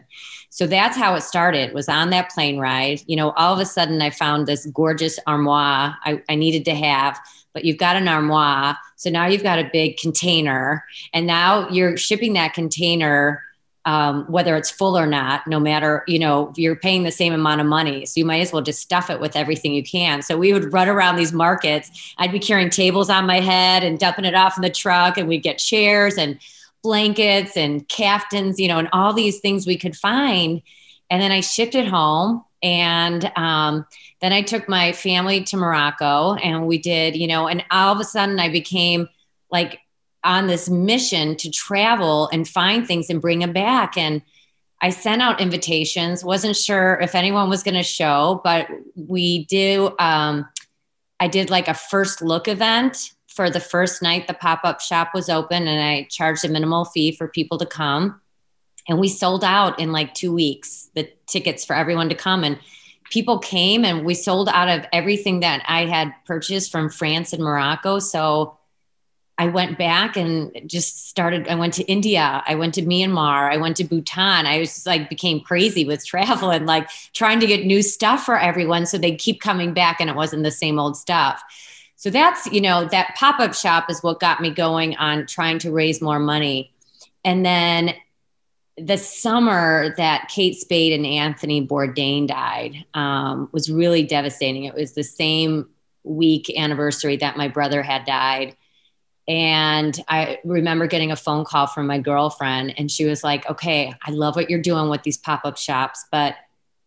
So 0.49 0.65
that's 0.65 0.97
how 0.97 1.15
it 1.15 1.21
started 1.21 1.73
was 1.73 1.87
on 1.87 2.09
that 2.09 2.31
plane 2.31 2.57
ride. 2.57 3.01
You 3.05 3.15
know, 3.15 3.31
all 3.31 3.53
of 3.53 3.59
a 3.59 3.65
sudden 3.65 4.01
I 4.01 4.09
found 4.09 4.47
this 4.47 4.65
gorgeous 4.65 5.19
armoire 5.27 5.95
I, 6.03 6.21
I 6.27 6.35
needed 6.35 6.65
to 6.65 6.75
have, 6.75 7.19
but 7.53 7.63
you've 7.63 7.77
got 7.77 7.95
an 7.95 8.07
armoire. 8.07 8.77
So 8.95 9.09
now 9.09 9.27
you've 9.27 9.43
got 9.43 9.59
a 9.59 9.69
big 9.71 9.97
container 9.97 10.83
and 11.13 11.27
now 11.27 11.69
you're 11.69 11.97
shipping 11.97 12.33
that 12.33 12.53
container 12.53 13.43
um, 13.85 14.25
whether 14.25 14.55
it's 14.55 14.69
full 14.69 14.97
or 14.97 15.05
not, 15.05 15.47
no 15.47 15.59
matter, 15.59 16.03
you 16.07 16.19
know, 16.19 16.53
you're 16.55 16.75
paying 16.75 17.03
the 17.03 17.11
same 17.11 17.33
amount 17.33 17.61
of 17.61 17.67
money. 17.67 18.05
So 18.05 18.19
you 18.19 18.25
might 18.25 18.41
as 18.41 18.51
well 18.51 18.61
just 18.61 18.81
stuff 18.81 19.09
it 19.09 19.19
with 19.19 19.35
everything 19.35 19.73
you 19.73 19.83
can. 19.83 20.21
So 20.21 20.37
we 20.37 20.53
would 20.53 20.73
run 20.73 20.89
around 20.89 21.15
these 21.15 21.33
markets. 21.33 22.13
I'd 22.17 22.31
be 22.31 22.39
carrying 22.39 22.69
tables 22.69 23.09
on 23.09 23.25
my 23.25 23.39
head 23.39 23.83
and 23.83 23.97
dumping 23.97 24.25
it 24.25 24.35
off 24.35 24.57
in 24.57 24.61
the 24.61 24.69
truck, 24.69 25.17
and 25.17 25.27
we'd 25.27 25.43
get 25.43 25.57
chairs 25.57 26.17
and 26.17 26.39
blankets 26.81 27.57
and 27.57 27.87
caftans, 27.87 28.59
you 28.59 28.67
know, 28.67 28.79
and 28.79 28.89
all 28.93 29.13
these 29.13 29.39
things 29.39 29.65
we 29.65 29.77
could 29.77 29.95
find. 29.95 30.61
And 31.09 31.21
then 31.21 31.31
I 31.31 31.41
shipped 31.41 31.75
it 31.75 31.87
home. 31.87 32.43
And 32.61 33.31
um, 33.37 33.85
then 34.19 34.33
I 34.33 34.41
took 34.41 34.67
my 34.67 34.91
family 34.91 35.43
to 35.45 35.57
Morocco 35.57 36.33
and 36.35 36.67
we 36.67 36.77
did, 36.77 37.15
you 37.15 37.27
know, 37.27 37.47
and 37.47 37.63
all 37.71 37.93
of 37.93 38.01
a 38.01 38.03
sudden 38.03 38.39
I 38.39 38.49
became 38.49 39.07
like 39.49 39.79
on 40.23 40.47
this 40.47 40.69
mission 40.69 41.35
to 41.37 41.49
travel 41.49 42.29
and 42.33 42.47
find 42.47 42.85
things 42.85 43.09
and 43.09 43.21
bring 43.21 43.39
them 43.39 43.53
back. 43.53 43.97
And 43.97 44.21
I 44.81 44.89
sent 44.91 45.21
out 45.21 45.41
invitations, 45.41 46.23
wasn't 46.23 46.55
sure 46.55 46.99
if 47.01 47.15
anyone 47.15 47.49
was 47.49 47.63
going 47.63 47.75
to 47.75 47.83
show, 47.83 48.41
but 48.43 48.67
we 48.95 49.45
do. 49.45 49.95
Um, 49.99 50.47
I 51.19 51.27
did 51.27 51.49
like 51.49 51.67
a 51.67 51.73
first 51.73 52.21
look 52.21 52.47
event 52.47 53.11
for 53.27 53.49
the 53.49 53.59
first 53.59 54.01
night 54.01 54.27
the 54.27 54.33
pop 54.33 54.61
up 54.63 54.81
shop 54.81 55.11
was 55.13 55.29
open, 55.29 55.67
and 55.67 55.81
I 55.81 56.07
charged 56.09 56.43
a 56.45 56.49
minimal 56.49 56.85
fee 56.85 57.13
for 57.15 57.27
people 57.27 57.57
to 57.57 57.65
come. 57.65 58.19
And 58.87 58.99
we 58.99 59.07
sold 59.07 59.43
out 59.43 59.79
in 59.79 59.91
like 59.91 60.13
two 60.13 60.33
weeks 60.33 60.89
the 60.95 61.09
tickets 61.27 61.63
for 61.63 61.73
everyone 61.73 62.09
to 62.09 62.15
come. 62.15 62.43
And 62.43 62.59
people 63.09 63.39
came, 63.39 63.85
and 63.85 64.05
we 64.05 64.13
sold 64.13 64.49
out 64.49 64.67
of 64.67 64.85
everything 64.91 65.39
that 65.41 65.63
I 65.67 65.85
had 65.85 66.13
purchased 66.25 66.71
from 66.71 66.89
France 66.89 67.33
and 67.33 67.43
Morocco. 67.43 67.99
So 67.99 68.58
I 69.39 69.47
went 69.47 69.77
back 69.77 70.17
and 70.17 70.51
just 70.65 71.07
started. 71.07 71.47
I 71.47 71.55
went 71.55 71.73
to 71.75 71.83
India. 71.85 72.43
I 72.45 72.55
went 72.55 72.73
to 72.73 72.81
Myanmar. 72.81 73.49
I 73.49 73.55
went 73.55 73.77
to 73.77 73.85
Bhutan. 73.85 74.45
I 74.45 74.59
was 74.59 74.85
like 74.85 75.09
became 75.09 75.39
crazy 75.39 75.85
with 75.85 76.05
travel 76.05 76.51
and 76.51 76.65
like 76.65 76.89
trying 77.13 77.39
to 77.39 77.47
get 77.47 77.65
new 77.65 77.81
stuff 77.81 78.25
for 78.25 78.37
everyone 78.37 78.85
so 78.85 78.97
they 78.97 79.15
keep 79.15 79.39
coming 79.39 79.73
back 79.73 80.01
and 80.01 80.09
it 80.09 80.15
wasn't 80.17 80.43
the 80.43 80.51
same 80.51 80.77
old 80.77 80.97
stuff. 80.97 81.41
So 81.95 82.09
that's, 82.09 82.47
you 82.47 82.59
know, 82.59 82.85
that 82.89 83.15
pop 83.15 83.39
up 83.39 83.53
shop 83.53 83.89
is 83.89 84.03
what 84.03 84.19
got 84.19 84.41
me 84.41 84.51
going 84.51 84.97
on 84.97 85.25
trying 85.25 85.59
to 85.59 85.71
raise 85.71 86.01
more 86.01 86.19
money. 86.19 86.73
And 87.23 87.45
then 87.45 87.95
the 88.77 88.97
summer 88.97 89.93
that 89.95 90.29
Kate 90.29 90.55
Spade 90.55 90.91
and 90.91 91.05
Anthony 91.05 91.65
Bourdain 91.65 92.27
died 92.27 92.85
um, 92.93 93.47
was 93.53 93.71
really 93.71 94.03
devastating. 94.03 94.65
It 94.65 94.75
was 94.75 94.93
the 94.93 95.03
same 95.03 95.69
week 96.03 96.51
anniversary 96.57 97.17
that 97.17 97.37
my 97.37 97.47
brother 97.47 97.81
had 97.81 98.03
died 98.03 98.55
and 99.29 99.97
I 100.07 100.39
remember 100.43 100.87
getting 100.87 101.11
a 101.11 101.15
phone 101.15 101.45
call 101.45 101.67
from 101.67 101.85
my 101.85 101.99
girlfriend, 101.99 102.73
and 102.77 102.89
she 102.89 103.05
was 103.05 103.23
like, 103.23 103.49
Okay, 103.49 103.93
I 104.03 104.11
love 104.11 104.35
what 104.35 104.49
you're 104.49 104.61
doing 104.61 104.89
with 104.89 105.03
these 105.03 105.17
pop 105.17 105.41
up 105.45 105.57
shops, 105.57 106.03
but 106.11 106.35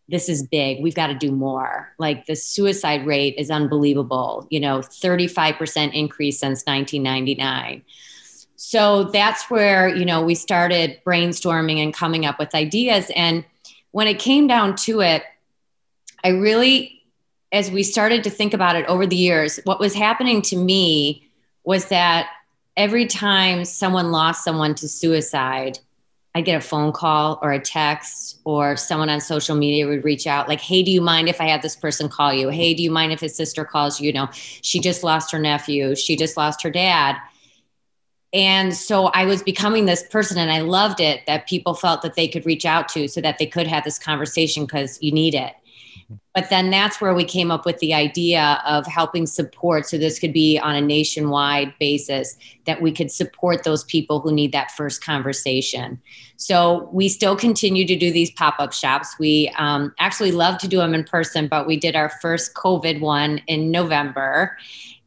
this 0.09 0.27
is 0.27 0.43
big. 0.43 0.83
We've 0.83 0.93
got 0.93 1.07
to 1.07 1.15
do 1.15 1.31
more. 1.31 1.93
Like 1.97 2.25
the 2.25 2.35
suicide 2.35 3.05
rate 3.05 3.35
is 3.37 3.49
unbelievable, 3.49 4.45
you 4.49 4.59
know, 4.59 4.79
35% 4.79 5.93
increase 5.93 6.39
since 6.39 6.63
1999. 6.65 7.83
So 8.57 9.05
that's 9.05 9.49
where, 9.49 9.87
you 9.87 10.03
know, 10.03 10.21
we 10.23 10.35
started 10.35 10.99
brainstorming 11.05 11.81
and 11.81 11.93
coming 11.93 12.25
up 12.25 12.37
with 12.37 12.53
ideas. 12.53 13.09
And 13.15 13.45
when 13.91 14.07
it 14.07 14.19
came 14.19 14.47
down 14.47 14.75
to 14.77 14.99
it, 14.99 15.23
I 16.23 16.29
really, 16.29 17.01
as 17.53 17.71
we 17.71 17.83
started 17.83 18.25
to 18.25 18.29
think 18.29 18.53
about 18.53 18.75
it 18.75 18.85
over 18.87 19.07
the 19.07 19.15
years, 19.15 19.59
what 19.63 19.79
was 19.79 19.93
happening 19.93 20.41
to 20.43 20.57
me 20.57 21.22
was 21.63 21.85
that 21.85 22.29
every 22.75 23.05
time 23.05 23.65
someone 23.65 24.11
lost 24.11 24.43
someone 24.43 24.75
to 24.75 24.87
suicide, 24.87 25.79
I'd 26.35 26.45
get 26.45 26.55
a 26.55 26.61
phone 26.61 26.91
call 26.91 27.37
or 27.43 27.51
a 27.51 27.59
text, 27.59 28.39
or 28.43 28.75
someone 28.75 29.09
on 29.09 29.21
social 29.21 29.55
media 29.55 29.87
would 29.87 30.03
reach 30.03 30.25
out, 30.25 30.49
like, 30.49 30.59
Hey, 30.59 30.81
do 30.81 30.89
you 30.89 31.01
mind 31.01 31.29
if 31.29 31.39
I 31.39 31.47
have 31.49 31.61
this 31.61 31.75
person 31.75 32.09
call 32.09 32.33
you? 32.33 32.49
Hey, 32.49 32.73
do 32.73 32.81
you 32.81 32.89
mind 32.89 33.11
if 33.11 33.19
his 33.19 33.35
sister 33.35 33.63
calls 33.63 33.99
you? 33.99 34.07
You 34.07 34.13
know, 34.13 34.29
she 34.33 34.79
just 34.79 35.03
lost 35.03 35.31
her 35.31 35.39
nephew, 35.39 35.95
she 35.95 36.15
just 36.15 36.35
lost 36.35 36.63
her 36.63 36.71
dad. 36.71 37.17
And 38.33 38.75
so 38.75 39.05
I 39.07 39.25
was 39.25 39.43
becoming 39.43 39.85
this 39.85 40.01
person, 40.01 40.39
and 40.39 40.51
I 40.51 40.61
loved 40.61 40.99
it 40.99 41.21
that 41.27 41.47
people 41.47 41.75
felt 41.75 42.01
that 42.01 42.15
they 42.15 42.27
could 42.27 42.47
reach 42.47 42.65
out 42.65 42.89
to 42.89 43.07
so 43.07 43.21
that 43.21 43.37
they 43.37 43.45
could 43.45 43.67
have 43.67 43.83
this 43.83 43.99
conversation 43.99 44.65
because 44.65 44.97
you 45.03 45.11
need 45.11 45.35
it. 45.35 45.53
But 46.33 46.49
then 46.49 46.71
that's 46.71 46.99
where 46.99 47.13
we 47.13 47.23
came 47.23 47.51
up 47.51 47.65
with 47.65 47.77
the 47.79 47.93
idea 47.93 48.61
of 48.65 48.87
helping 48.87 49.27
support. 49.27 49.87
So 49.87 49.97
this 49.97 50.17
could 50.17 50.33
be 50.33 50.57
on 50.57 50.75
a 50.75 50.81
nationwide 50.81 51.73
basis 51.79 52.37
that 52.65 52.81
we 52.81 52.91
could 52.91 53.11
support 53.11 53.63
those 53.63 53.83
people 53.83 54.19
who 54.19 54.31
need 54.31 54.51
that 54.51 54.71
first 54.71 55.03
conversation. 55.03 56.01
So 56.37 56.89
we 56.91 57.07
still 57.07 57.35
continue 57.35 57.85
to 57.85 57.95
do 57.95 58.11
these 58.11 58.31
pop 58.31 58.55
up 58.59 58.73
shops. 58.73 59.15
We 59.19 59.53
um, 59.57 59.93
actually 59.99 60.31
love 60.31 60.57
to 60.59 60.67
do 60.67 60.77
them 60.77 60.93
in 60.93 61.03
person, 61.03 61.47
but 61.47 61.67
we 61.67 61.77
did 61.77 61.95
our 61.95 62.09
first 62.09 62.55
COVID 62.55 62.99
one 62.99 63.39
in 63.47 63.69
November 63.69 64.57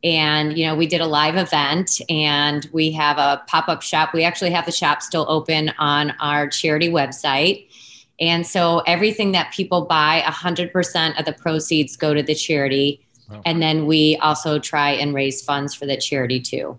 and 0.04 0.56
you 0.56 0.66
know 0.66 0.76
we 0.76 0.86
did 0.86 1.00
a 1.00 1.06
live 1.06 1.36
event 1.36 2.00
and 2.08 2.68
we 2.72 2.92
have 2.92 3.18
a 3.18 3.42
pop-up 3.46 3.82
shop 3.82 4.12
we 4.12 4.24
actually 4.24 4.50
have 4.50 4.66
the 4.66 4.72
shop 4.72 5.02
still 5.02 5.26
open 5.28 5.72
on 5.78 6.12
our 6.20 6.46
charity 6.48 6.88
website 6.88 7.65
and 8.20 8.46
so 8.46 8.80
everything 8.80 9.32
that 9.32 9.52
people 9.52 9.84
buy, 9.84 10.22
100% 10.26 11.18
of 11.18 11.24
the 11.24 11.32
proceeds 11.32 11.96
go 11.96 12.14
to 12.14 12.22
the 12.22 12.34
charity. 12.34 13.06
Wow. 13.30 13.42
And 13.44 13.60
then 13.60 13.86
we 13.86 14.16
also 14.18 14.58
try 14.58 14.90
and 14.90 15.14
raise 15.14 15.42
funds 15.42 15.74
for 15.74 15.86
the 15.86 15.96
charity 15.96 16.40
too. 16.40 16.78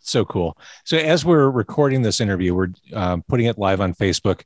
So 0.00 0.24
cool. 0.24 0.56
So 0.84 0.96
as 0.96 1.24
we're 1.24 1.50
recording 1.50 2.02
this 2.02 2.20
interview, 2.20 2.54
we're 2.54 2.68
um, 2.92 3.22
putting 3.28 3.46
it 3.46 3.58
live 3.58 3.80
on 3.80 3.94
Facebook. 3.94 4.42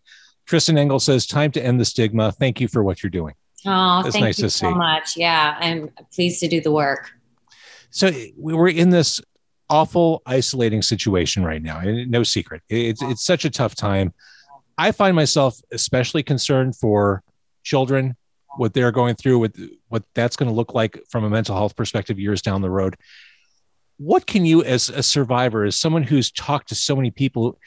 Tristan 0.47 0.79
Engel 0.79 1.01
says, 1.01 1.27
"Time 1.27 1.51
to 1.53 1.63
end 1.63 1.81
the 1.81 1.85
stigma. 1.85 2.33
Thank 2.33 2.61
you 2.61 2.69
for 2.69 2.83
what 2.83 3.03
you're 3.03 3.11
doing." 3.11 3.35
Oh, 3.67 4.03
That's 4.03 4.15
thank 4.15 4.25
nice 4.25 4.39
you 4.39 4.49
so 4.49 4.71
see. 4.71 4.75
much. 4.75 5.17
Yeah, 5.17 5.57
I'm 5.59 5.91
pleased 6.15 6.41
to 6.41 6.49
do 6.49 6.61
the 6.61 6.71
work. 6.71 7.11
So 7.91 8.11
we 8.39 8.55
were 8.55 8.69
in 8.69 8.91
this 8.91 9.21
awful, 9.69 10.23
isolating 10.27 10.81
situation 10.81 11.45
right 11.45 11.63
now. 11.63 11.81
No 11.83 12.23
secret, 12.23 12.63
it's 12.69 13.03
it's 13.03 13.25
such 13.25 13.45
a 13.45 13.51
tough 13.51 13.75
time. 13.75 14.15
I 14.79 14.93
find 14.93 15.15
myself 15.17 15.61
especially 15.73 16.23
concerned 16.23 16.77
for 16.77 17.23
children, 17.65 18.17
what 18.57 18.73
they're 18.73 18.93
going 18.93 19.17
through, 19.17 19.41
with 19.41 19.71
what 19.89 20.05
that's 20.15 20.37
going 20.37 20.49
to 20.49 20.55
look 20.55 20.73
like 20.73 21.03
from 21.11 21.25
a 21.25 21.31
mental 21.31 21.57
health 21.57 21.77
perspective 21.77 22.19
years 22.19 22.41
down 22.41 22.63
the 22.63 22.71
road. 22.71 22.97
What 23.99 24.27
can 24.27 24.47
you, 24.47 24.63
as 24.63 24.89
a 24.89 25.03
survivor, 25.03 25.65
as 25.65 25.77
someone 25.77 26.05
who's 26.05 26.31
talked 26.31 26.69
to 26.69 26.77
so 26.77 26.95
many 26.95 27.11
people, 27.11 27.59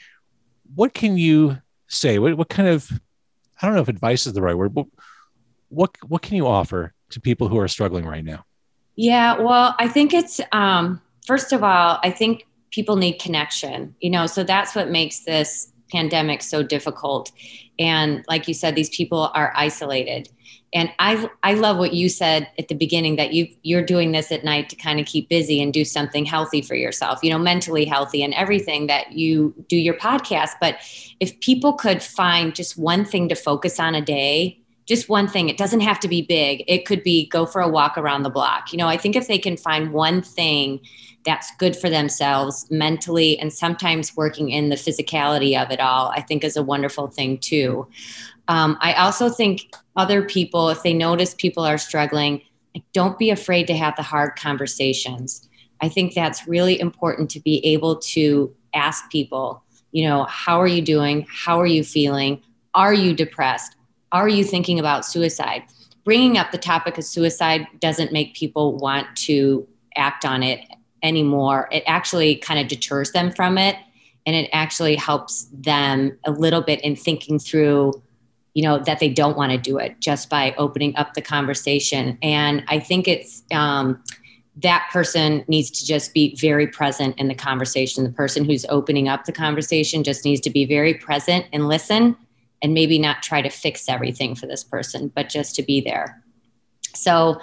what 0.74 0.94
can 0.94 1.18
you 1.18 1.58
say? 1.88 2.18
What, 2.18 2.38
what 2.38 2.48
kind 2.48 2.68
of, 2.68 2.90
I 3.60 3.66
don't 3.66 3.76
know 3.76 3.82
if 3.82 3.88
advice 3.88 4.26
is 4.26 4.32
the 4.32 4.42
right 4.42 4.56
word, 4.56 4.74
but 4.74 4.86
what 5.72 5.96
what 6.06 6.22
can 6.22 6.36
you 6.36 6.46
offer 6.46 6.92
to 7.10 7.20
people 7.20 7.48
who 7.48 7.58
are 7.58 7.68
struggling 7.68 8.04
right 8.04 8.24
now? 8.24 8.44
Yeah, 8.94 9.40
well, 9.40 9.74
I 9.78 9.88
think 9.88 10.12
it's 10.12 10.40
um, 10.52 11.00
first 11.26 11.52
of 11.52 11.64
all, 11.64 11.98
I 12.02 12.10
think 12.10 12.46
people 12.70 12.96
need 12.96 13.14
connection. 13.14 13.94
You 14.00 14.10
know, 14.10 14.26
so 14.26 14.44
that's 14.44 14.74
what 14.74 14.90
makes 14.90 15.20
this 15.20 15.71
pandemic 15.92 16.42
so 16.42 16.62
difficult. 16.62 17.30
And 17.78 18.24
like 18.28 18.48
you 18.48 18.54
said 18.54 18.74
these 18.74 18.90
people 18.90 19.30
are 19.34 19.52
isolated. 19.54 20.28
And 20.74 20.90
i 20.98 21.28
i 21.42 21.52
love 21.52 21.76
what 21.76 21.92
you 21.92 22.08
said 22.08 22.48
at 22.58 22.68
the 22.68 22.74
beginning 22.74 23.16
that 23.16 23.34
you 23.34 23.46
you're 23.62 23.84
doing 23.84 24.12
this 24.12 24.32
at 24.32 24.42
night 24.42 24.70
to 24.70 24.76
kind 24.76 24.98
of 25.00 25.06
keep 25.06 25.28
busy 25.28 25.60
and 25.62 25.70
do 25.70 25.84
something 25.84 26.24
healthy 26.24 26.62
for 26.62 26.74
yourself 26.74 27.20
you 27.22 27.28
know 27.28 27.38
mentally 27.38 27.84
healthy 27.84 28.22
and 28.22 28.32
everything 28.32 28.86
that 28.86 29.12
you 29.12 29.54
do 29.68 29.76
your 29.76 29.94
podcast. 29.94 30.52
But 30.62 30.78
if 31.20 31.38
people 31.40 31.74
could 31.74 32.02
find 32.02 32.54
just 32.54 32.78
one 32.78 33.04
thing 33.04 33.28
to 33.28 33.34
focus 33.34 33.78
on 33.78 33.94
a 33.94 34.00
day 34.00 34.58
just 34.86 35.08
one 35.08 35.28
thing 35.28 35.48
it 35.48 35.58
doesn't 35.58 35.80
have 35.80 36.00
to 36.00 36.08
be 36.08 36.22
big 36.22 36.64
it 36.66 36.86
could 36.86 37.02
be 37.02 37.28
go 37.28 37.44
for 37.46 37.60
a 37.60 37.68
walk 37.68 37.98
around 37.98 38.22
the 38.22 38.30
block. 38.30 38.72
You 38.72 38.78
know 38.78 38.88
i 38.88 38.96
think 38.96 39.14
if 39.14 39.28
they 39.28 39.38
can 39.38 39.56
find 39.58 39.92
one 39.92 40.22
thing 40.22 40.80
that's 41.24 41.54
good 41.56 41.76
for 41.76 41.88
themselves 41.88 42.66
mentally 42.70 43.38
and 43.38 43.52
sometimes 43.52 44.16
working 44.16 44.50
in 44.50 44.68
the 44.68 44.76
physicality 44.76 45.60
of 45.60 45.70
it 45.70 45.80
all 45.80 46.08
i 46.16 46.20
think 46.20 46.44
is 46.44 46.56
a 46.56 46.62
wonderful 46.62 47.08
thing 47.08 47.38
too. 47.38 47.86
Um, 48.48 48.76
i 48.80 48.92
also 48.94 49.28
think 49.28 49.74
other 49.96 50.22
people 50.22 50.68
if 50.70 50.82
they 50.82 50.94
notice 50.94 51.34
people 51.34 51.64
are 51.64 51.78
struggling 51.78 52.42
don't 52.92 53.18
be 53.18 53.30
afraid 53.30 53.66
to 53.66 53.76
have 53.76 53.96
the 53.96 54.02
hard 54.02 54.36
conversations. 54.36 55.48
I 55.80 55.88
think 55.88 56.14
that's 56.14 56.46
really 56.46 56.80
important 56.80 57.30
to 57.30 57.40
be 57.40 57.64
able 57.66 57.96
to 57.96 58.54
ask 58.74 59.10
people 59.10 59.62
you 59.94 60.08
know 60.08 60.24
how 60.24 60.58
are 60.58 60.66
you 60.66 60.80
doing? 60.80 61.26
How 61.30 61.60
are 61.60 61.66
you 61.66 61.84
feeling? 61.84 62.40
Are 62.72 62.94
you 62.94 63.12
depressed? 63.12 63.76
Are 64.10 64.28
you 64.28 64.42
thinking 64.42 64.78
about 64.78 65.04
suicide? 65.04 65.64
Bringing 66.04 66.38
up 66.38 66.50
the 66.50 66.56
topic 66.56 66.96
of 66.96 67.04
suicide 67.04 67.66
doesn't 67.78 68.10
make 68.10 68.34
people 68.34 68.78
want 68.78 69.06
to 69.16 69.68
act 69.94 70.24
on 70.24 70.42
it 70.42 70.60
anymore. 71.02 71.68
It 71.72 71.82
actually 71.86 72.36
kind 72.36 72.60
of 72.60 72.68
deters 72.68 73.12
them 73.12 73.30
from 73.30 73.58
it 73.58 73.76
and 74.26 74.36
it 74.36 74.48
actually 74.52 74.96
helps 74.96 75.46
them 75.52 76.16
a 76.24 76.30
little 76.30 76.60
bit 76.60 76.80
in 76.82 76.96
thinking 76.96 77.38
through 77.38 78.00
you 78.54 78.62
know 78.62 78.78
that 78.78 78.98
they 78.98 79.08
don't 79.08 79.36
want 79.36 79.50
to 79.50 79.58
do 79.58 79.78
it 79.78 79.98
just 80.00 80.28
by 80.28 80.54
opening 80.58 80.94
up 80.96 81.14
the 81.14 81.22
conversation 81.22 82.18
and 82.22 82.62
i 82.68 82.78
think 82.78 83.08
it's 83.08 83.42
um, 83.52 84.02
that 84.56 84.86
person 84.92 85.42
needs 85.48 85.70
to 85.70 85.86
just 85.86 86.12
be 86.12 86.36
very 86.36 86.66
present 86.66 87.18
in 87.18 87.28
the 87.28 87.34
conversation 87.34 88.04
the 88.04 88.10
person 88.10 88.44
who's 88.44 88.66
opening 88.68 89.08
up 89.08 89.24
the 89.24 89.32
conversation 89.32 90.04
just 90.04 90.24
needs 90.24 90.40
to 90.40 90.50
be 90.50 90.64
very 90.64 90.94
present 90.94 91.46
and 91.52 91.68
listen 91.68 92.16
and 92.60 92.74
maybe 92.74 92.98
not 92.98 93.22
try 93.22 93.42
to 93.42 93.48
fix 93.48 93.88
everything 93.88 94.34
for 94.34 94.46
this 94.46 94.62
person 94.62 95.08
but 95.14 95.28
just 95.28 95.54
to 95.54 95.62
be 95.62 95.80
there 95.80 96.22
so 96.94 97.40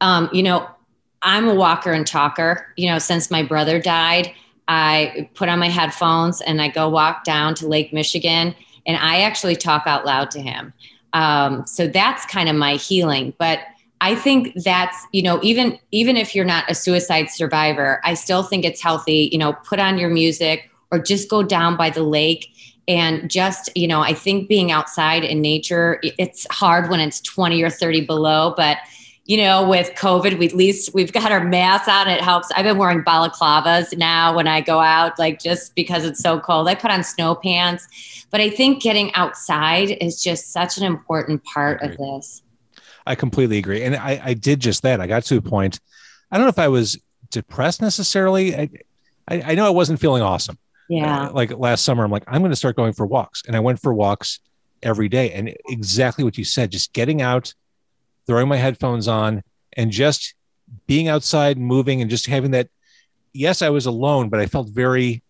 um, 0.00 0.28
you 0.32 0.42
know 0.42 0.66
i'm 1.26 1.46
a 1.46 1.54
walker 1.54 1.92
and 1.92 2.06
talker 2.06 2.66
you 2.76 2.88
know 2.88 2.98
since 2.98 3.30
my 3.30 3.42
brother 3.42 3.78
died 3.78 4.32
I 4.68 5.30
put 5.34 5.48
on 5.48 5.58
my 5.58 5.68
headphones 5.68 6.40
and 6.40 6.60
I 6.60 6.68
go 6.68 6.88
walk 6.88 7.24
down 7.24 7.54
to 7.56 7.68
Lake 7.68 7.92
Michigan 7.92 8.54
and 8.86 8.96
I 8.96 9.20
actually 9.20 9.56
talk 9.56 9.84
out 9.86 10.04
loud 10.04 10.30
to 10.32 10.40
him. 10.40 10.72
Um, 11.12 11.66
so 11.66 11.86
that's 11.86 12.26
kind 12.26 12.48
of 12.48 12.56
my 12.56 12.74
healing. 12.74 13.32
But 13.38 13.60
I 14.00 14.14
think 14.14 14.54
that's, 14.62 15.06
you 15.12 15.22
know, 15.22 15.40
even 15.42 15.78
even 15.90 16.16
if 16.16 16.34
you're 16.34 16.44
not 16.44 16.64
a 16.68 16.74
suicide 16.74 17.30
survivor, 17.30 18.00
I 18.04 18.14
still 18.14 18.42
think 18.42 18.64
it's 18.64 18.82
healthy, 18.82 19.30
you 19.32 19.38
know, 19.38 19.54
put 19.54 19.78
on 19.78 19.98
your 19.98 20.10
music 20.10 20.70
or 20.90 20.98
just 20.98 21.30
go 21.30 21.42
down 21.42 21.76
by 21.76 21.90
the 21.90 22.02
lake 22.02 22.48
and 22.88 23.30
just, 23.30 23.74
you 23.74 23.88
know, 23.88 24.00
I 24.00 24.12
think 24.12 24.48
being 24.48 24.70
outside 24.70 25.24
in 25.24 25.40
nature, 25.40 26.00
it's 26.02 26.46
hard 26.50 26.90
when 26.90 27.00
it's 27.00 27.20
20 27.20 27.62
or 27.62 27.70
30 27.70 28.04
below, 28.04 28.54
but 28.56 28.78
you 29.26 29.36
know, 29.36 29.68
with 29.68 29.90
COVID, 29.94 30.38
we 30.38 30.46
at 30.46 30.54
least 30.54 30.94
we've 30.94 31.12
got 31.12 31.32
our 31.32 31.42
masks 31.42 31.88
on. 31.88 32.08
It 32.08 32.20
helps. 32.20 32.48
I've 32.52 32.64
been 32.64 32.78
wearing 32.78 33.02
balaclavas 33.02 33.96
now 33.98 34.34
when 34.34 34.46
I 34.46 34.60
go 34.60 34.78
out, 34.78 35.18
like 35.18 35.40
just 35.40 35.74
because 35.74 36.04
it's 36.04 36.20
so 36.20 36.38
cold. 36.38 36.68
I 36.68 36.76
put 36.76 36.92
on 36.92 37.02
snow 37.02 37.34
pants, 37.34 38.26
but 38.30 38.40
I 38.40 38.48
think 38.48 38.80
getting 38.82 39.12
outside 39.14 39.90
is 40.00 40.22
just 40.22 40.52
such 40.52 40.78
an 40.78 40.84
important 40.84 41.42
part 41.42 41.82
of 41.82 41.96
this. 41.96 42.42
I 43.04 43.16
completely 43.16 43.58
agree, 43.58 43.82
and 43.82 43.96
I, 43.96 44.20
I 44.22 44.34
did 44.34 44.60
just 44.60 44.82
that. 44.82 45.00
I 45.00 45.08
got 45.08 45.24
to 45.24 45.36
a 45.36 45.42
point. 45.42 45.80
I 46.30 46.36
don't 46.36 46.46
know 46.46 46.50
if 46.50 46.58
I 46.58 46.68
was 46.68 46.98
depressed 47.30 47.82
necessarily. 47.82 48.56
I, 48.56 48.70
I, 49.28 49.42
I 49.42 49.54
know 49.56 49.66
I 49.66 49.70
wasn't 49.70 50.00
feeling 50.00 50.22
awesome. 50.22 50.58
Yeah. 50.88 51.26
Uh, 51.26 51.32
like 51.32 51.50
last 51.50 51.84
summer, 51.84 52.04
I'm 52.04 52.12
like, 52.12 52.24
I'm 52.28 52.42
going 52.42 52.52
to 52.52 52.56
start 52.56 52.76
going 52.76 52.92
for 52.92 53.06
walks, 53.06 53.42
and 53.46 53.56
I 53.56 53.60
went 53.60 53.80
for 53.80 53.92
walks 53.92 54.38
every 54.82 55.08
day. 55.08 55.32
And 55.32 55.52
exactly 55.68 56.22
what 56.22 56.38
you 56.38 56.44
said, 56.44 56.70
just 56.70 56.92
getting 56.92 57.22
out 57.22 57.54
throwing 58.26 58.48
my 58.48 58.56
headphones 58.56 59.08
on 59.08 59.42
and 59.76 59.90
just 59.90 60.34
being 60.86 61.08
outside 61.08 61.58
moving 61.58 62.00
and 62.00 62.10
just 62.10 62.26
having 62.26 62.50
that 62.50 62.68
yes 63.32 63.62
i 63.62 63.68
was 63.68 63.86
alone 63.86 64.28
but 64.28 64.40
i 64.40 64.46
felt 64.46 64.68
very 64.68 65.22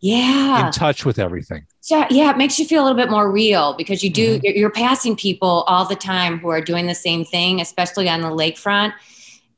yeah. 0.00 0.66
in 0.66 0.72
touch 0.72 1.04
with 1.04 1.18
everything. 1.18 1.66
So 1.80 2.04
yeah 2.10 2.30
it 2.30 2.36
makes 2.36 2.58
you 2.58 2.64
feel 2.64 2.82
a 2.82 2.84
little 2.84 2.96
bit 2.96 3.10
more 3.10 3.30
real 3.30 3.74
because 3.74 4.02
you 4.02 4.10
do 4.10 4.36
mm-hmm. 4.36 4.44
you're, 4.44 4.54
you're 4.54 4.70
passing 4.70 5.16
people 5.16 5.64
all 5.66 5.84
the 5.84 5.96
time 5.96 6.38
who 6.38 6.48
are 6.48 6.60
doing 6.60 6.86
the 6.86 6.94
same 6.94 7.24
thing 7.24 7.60
especially 7.60 8.08
on 8.08 8.20
the 8.20 8.28
lakefront. 8.28 8.92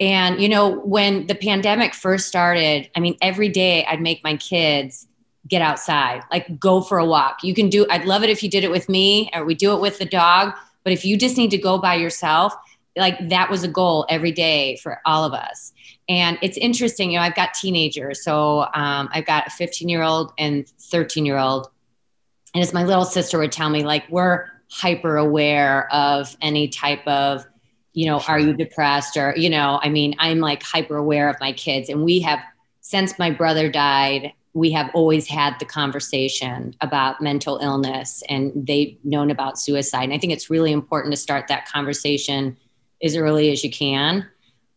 And 0.01 0.41
you 0.41 0.49
know 0.49 0.81
when 0.81 1.27
the 1.27 1.35
pandemic 1.35 1.95
first 1.95 2.27
started 2.27 2.91
i 2.97 3.01
mean 3.01 3.17
every 3.23 3.49
day 3.49 3.85
i'd 3.87 4.01
make 4.01 4.23
my 4.25 4.37
kids 4.37 5.07
get 5.49 5.61
outside 5.61 6.23
like 6.31 6.59
go 6.59 6.81
for 6.81 6.99
a 6.99 7.05
walk. 7.05 7.39
You 7.43 7.55
can 7.55 7.69
do 7.69 7.87
i'd 7.91 8.05
love 8.05 8.23
it 8.23 8.31
if 8.31 8.43
you 8.43 8.51
did 8.51 8.65
it 8.65 8.71
with 8.71 8.89
me 8.89 9.31
or 9.35 9.45
we 9.45 9.55
do 9.55 9.75
it 9.75 9.81
with 9.81 9.99
the 9.99 10.05
dog 10.05 10.55
but 10.85 10.93
if 10.93 11.05
you 11.05 11.17
just 11.17 11.37
need 11.37 11.51
to 11.51 11.59
go 11.59 11.79
by 11.79 11.95
yourself 11.95 12.55
like 12.97 13.29
that 13.31 13.51
was 13.51 13.65
a 13.65 13.69
goal 13.69 14.07
every 14.09 14.33
day 14.33 14.77
for 14.77 15.01
all 15.05 15.25
of 15.25 15.33
us. 15.33 15.73
And 16.09 16.39
it's 16.43 16.57
interesting 16.57 17.13
you 17.13 17.19
know 17.19 17.23
i've 17.23 17.35
got 17.35 17.55
teenagers 17.55 18.23
so 18.23 18.63
um, 18.75 19.09
i've 19.13 19.25
got 19.25 19.47
a 19.47 19.51
15 19.51 19.89
year 19.89 20.03
old 20.03 20.33
and 20.39 20.69
13 20.69 21.25
year 21.25 21.39
old 21.39 21.69
and 22.55 22.63
as 22.63 22.75
my 22.75 22.85
little 22.85 23.05
sister 23.05 23.39
would 23.39 23.53
tell 23.53 23.71
me 23.71 23.85
like 23.85 24.05
we're 24.11 24.47
hyper 24.71 25.17
aware 25.17 25.93
of 25.93 26.37
any 26.41 26.69
type 26.69 27.07
of 27.07 27.45
you 27.93 28.07
know 28.07 28.21
are 28.27 28.39
you 28.39 28.53
depressed 28.55 29.17
or 29.17 29.35
you 29.37 29.51
know 29.51 29.79
i 29.83 29.89
mean 29.89 30.15
i'm 30.19 30.41
like 30.41 30.63
hyper 30.63 30.97
aware 30.97 31.29
of 31.29 31.37
my 31.41 31.53
kids. 31.53 31.89
And 31.89 32.05
we 32.05 32.21
have 32.21 32.41
since 32.81 33.19
my 33.19 33.31
brother 33.31 33.71
died 33.71 34.33
we 34.55 34.71
have 34.73 34.91
always 34.93 35.27
had 35.27 35.59
the 35.59 35.65
conversation 35.65 36.75
about 36.83 37.23
mental 37.23 37.57
illness 37.59 38.23
and 38.29 38.53
they've 38.55 38.99
known 39.03 39.31
about 39.31 39.59
suicide. 39.59 40.05
And 40.05 40.13
i 40.13 40.19
think 40.19 40.33
it's 40.33 40.51
really 40.51 40.73
important 40.73 41.13
to 41.13 41.17
start 41.17 41.49
that 41.49 41.69
conversation 41.69 42.57
as 43.03 43.17
early 43.17 43.51
as 43.51 43.65
you 43.65 43.71
can. 43.71 44.27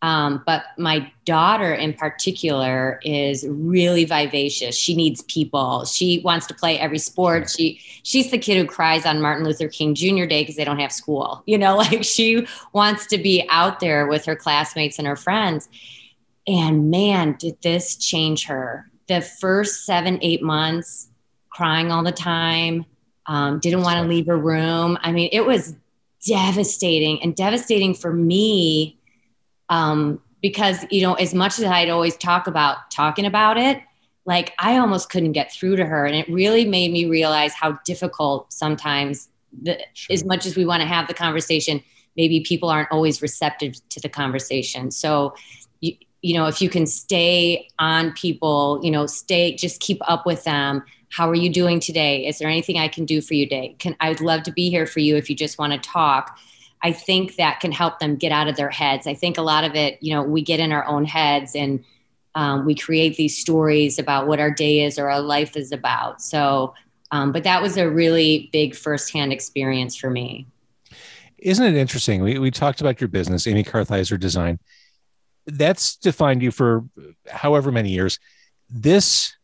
Um, 0.02 0.42
but 0.46 0.64
my 0.76 1.10
daughter 1.24 1.72
in 1.72 1.94
particular 1.94 3.00
is 3.02 3.46
really 3.48 4.04
vivacious. 4.04 4.76
She 4.76 4.94
needs 4.94 5.22
people. 5.22 5.84
She 5.86 6.20
wants 6.22 6.46
to 6.48 6.54
play 6.54 6.78
every 6.78 6.98
sport. 6.98 7.50
She 7.50 7.80
she's 8.02 8.30
the 8.30 8.38
kid 8.38 8.58
who 8.58 8.66
cries 8.66 9.06
on 9.06 9.22
Martin 9.22 9.44
Luther 9.44 9.68
King 9.68 9.94
Jr. 9.94 10.26
Day 10.26 10.42
because 10.42 10.56
they 10.56 10.64
don't 10.64 10.78
have 10.78 10.92
school. 10.92 11.42
You 11.56 11.58
know, 11.58 11.76
like 11.76 12.04
she 12.04 12.46
wants 12.72 13.06
to 13.06 13.18
be 13.18 13.46
out 13.48 13.80
there 13.80 14.06
with 14.06 14.26
her 14.26 14.36
classmates 14.36 14.98
and 14.98 15.06
her 15.06 15.16
friends. 15.16 15.68
And 16.46 16.90
man, 16.90 17.36
did 17.38 17.60
this 17.62 17.96
change 17.96 18.46
her. 18.46 18.90
The 19.08 19.22
first 19.22 19.86
seven, 19.86 20.18
eight 20.20 20.42
months, 20.42 21.08
crying 21.48 21.90
all 21.90 22.02
the 22.02 22.12
time, 22.12 22.84
um, 23.26 23.58
didn't 23.60 23.82
want 23.82 24.02
to 24.02 24.08
leave 24.08 24.26
her 24.26 24.36
room. 24.36 24.98
I 25.00 25.12
mean, 25.12 25.30
it 25.32 25.46
was 25.46 25.74
devastating 26.24 27.22
and 27.22 27.34
devastating 27.34 27.94
for 27.94 28.12
me 28.12 28.98
um, 29.68 30.20
because 30.42 30.84
you 30.90 31.02
know 31.02 31.14
as 31.14 31.34
much 31.34 31.58
as 31.58 31.64
i'd 31.64 31.88
always 31.88 32.16
talk 32.16 32.46
about 32.46 32.90
talking 32.90 33.24
about 33.24 33.56
it 33.56 33.80
like 34.24 34.52
i 34.58 34.76
almost 34.76 35.10
couldn't 35.10 35.32
get 35.32 35.52
through 35.52 35.76
to 35.76 35.84
her 35.84 36.06
and 36.06 36.14
it 36.14 36.28
really 36.28 36.64
made 36.64 36.92
me 36.92 37.04
realize 37.04 37.52
how 37.52 37.72
difficult 37.84 38.52
sometimes 38.52 39.28
the, 39.62 39.78
sure. 39.94 40.14
as 40.14 40.24
much 40.24 40.46
as 40.46 40.56
we 40.56 40.66
want 40.66 40.80
to 40.80 40.86
have 40.86 41.08
the 41.08 41.14
conversation 41.14 41.82
maybe 42.16 42.40
people 42.40 42.68
aren't 42.68 42.90
always 42.92 43.22
receptive 43.22 43.74
to 43.88 44.00
the 44.00 44.08
conversation 44.08 44.90
so 44.90 45.34
you, 45.80 45.94
you 46.22 46.34
know 46.34 46.46
if 46.46 46.60
you 46.60 46.68
can 46.68 46.86
stay 46.86 47.68
on 47.78 48.12
people 48.12 48.78
you 48.82 48.90
know 48.90 49.06
stay 49.06 49.54
just 49.54 49.80
keep 49.80 49.98
up 50.08 50.26
with 50.26 50.44
them 50.44 50.82
how 51.10 51.28
are 51.28 51.34
you 51.34 51.50
doing 51.50 51.80
today? 51.80 52.26
Is 52.26 52.38
there 52.38 52.48
anything 52.48 52.78
I 52.78 52.88
can 52.88 53.04
do 53.04 53.20
for 53.20 53.34
you 53.34 53.46
today? 53.46 53.76
Can 53.78 53.96
I'd 54.00 54.20
love 54.20 54.42
to 54.44 54.52
be 54.52 54.70
here 54.70 54.86
for 54.86 55.00
you 55.00 55.16
if 55.16 55.30
you 55.30 55.36
just 55.36 55.58
want 55.58 55.72
to 55.72 55.78
talk. 55.78 56.38
I 56.82 56.92
think 56.92 57.36
that 57.36 57.60
can 57.60 57.72
help 57.72 57.98
them 57.98 58.16
get 58.16 58.32
out 58.32 58.48
of 58.48 58.56
their 58.56 58.70
heads. 58.70 59.06
I 59.06 59.14
think 59.14 59.38
a 59.38 59.42
lot 59.42 59.64
of 59.64 59.74
it, 59.74 59.98
you 60.02 60.14
know, 60.14 60.22
we 60.22 60.42
get 60.42 60.60
in 60.60 60.72
our 60.72 60.84
own 60.86 61.04
heads 61.04 61.54
and 61.54 61.84
um, 62.34 62.66
we 62.66 62.74
create 62.74 63.16
these 63.16 63.38
stories 63.38 63.98
about 63.98 64.26
what 64.26 64.40
our 64.40 64.50
day 64.50 64.84
is 64.84 64.98
or 64.98 65.10
our 65.10 65.20
life 65.20 65.56
is 65.56 65.72
about. 65.72 66.20
So, 66.20 66.74
um, 67.10 67.32
but 67.32 67.44
that 67.44 67.62
was 67.62 67.78
a 67.78 67.88
really 67.88 68.50
big 68.52 68.74
firsthand 68.74 69.32
experience 69.32 69.96
for 69.96 70.10
me. 70.10 70.46
Isn't 71.38 71.64
it 71.64 71.76
interesting? 71.76 72.22
We, 72.22 72.38
we 72.38 72.50
talked 72.50 72.80
about 72.80 73.00
your 73.00 73.08
business, 73.08 73.46
Amy 73.46 73.64
Kartheiser 73.64 74.18
Design. 74.18 74.58
That's 75.46 75.96
defined 75.96 76.42
you 76.42 76.50
for 76.50 76.84
however 77.30 77.72
many 77.72 77.90
years. 77.90 78.18
This 78.68 79.34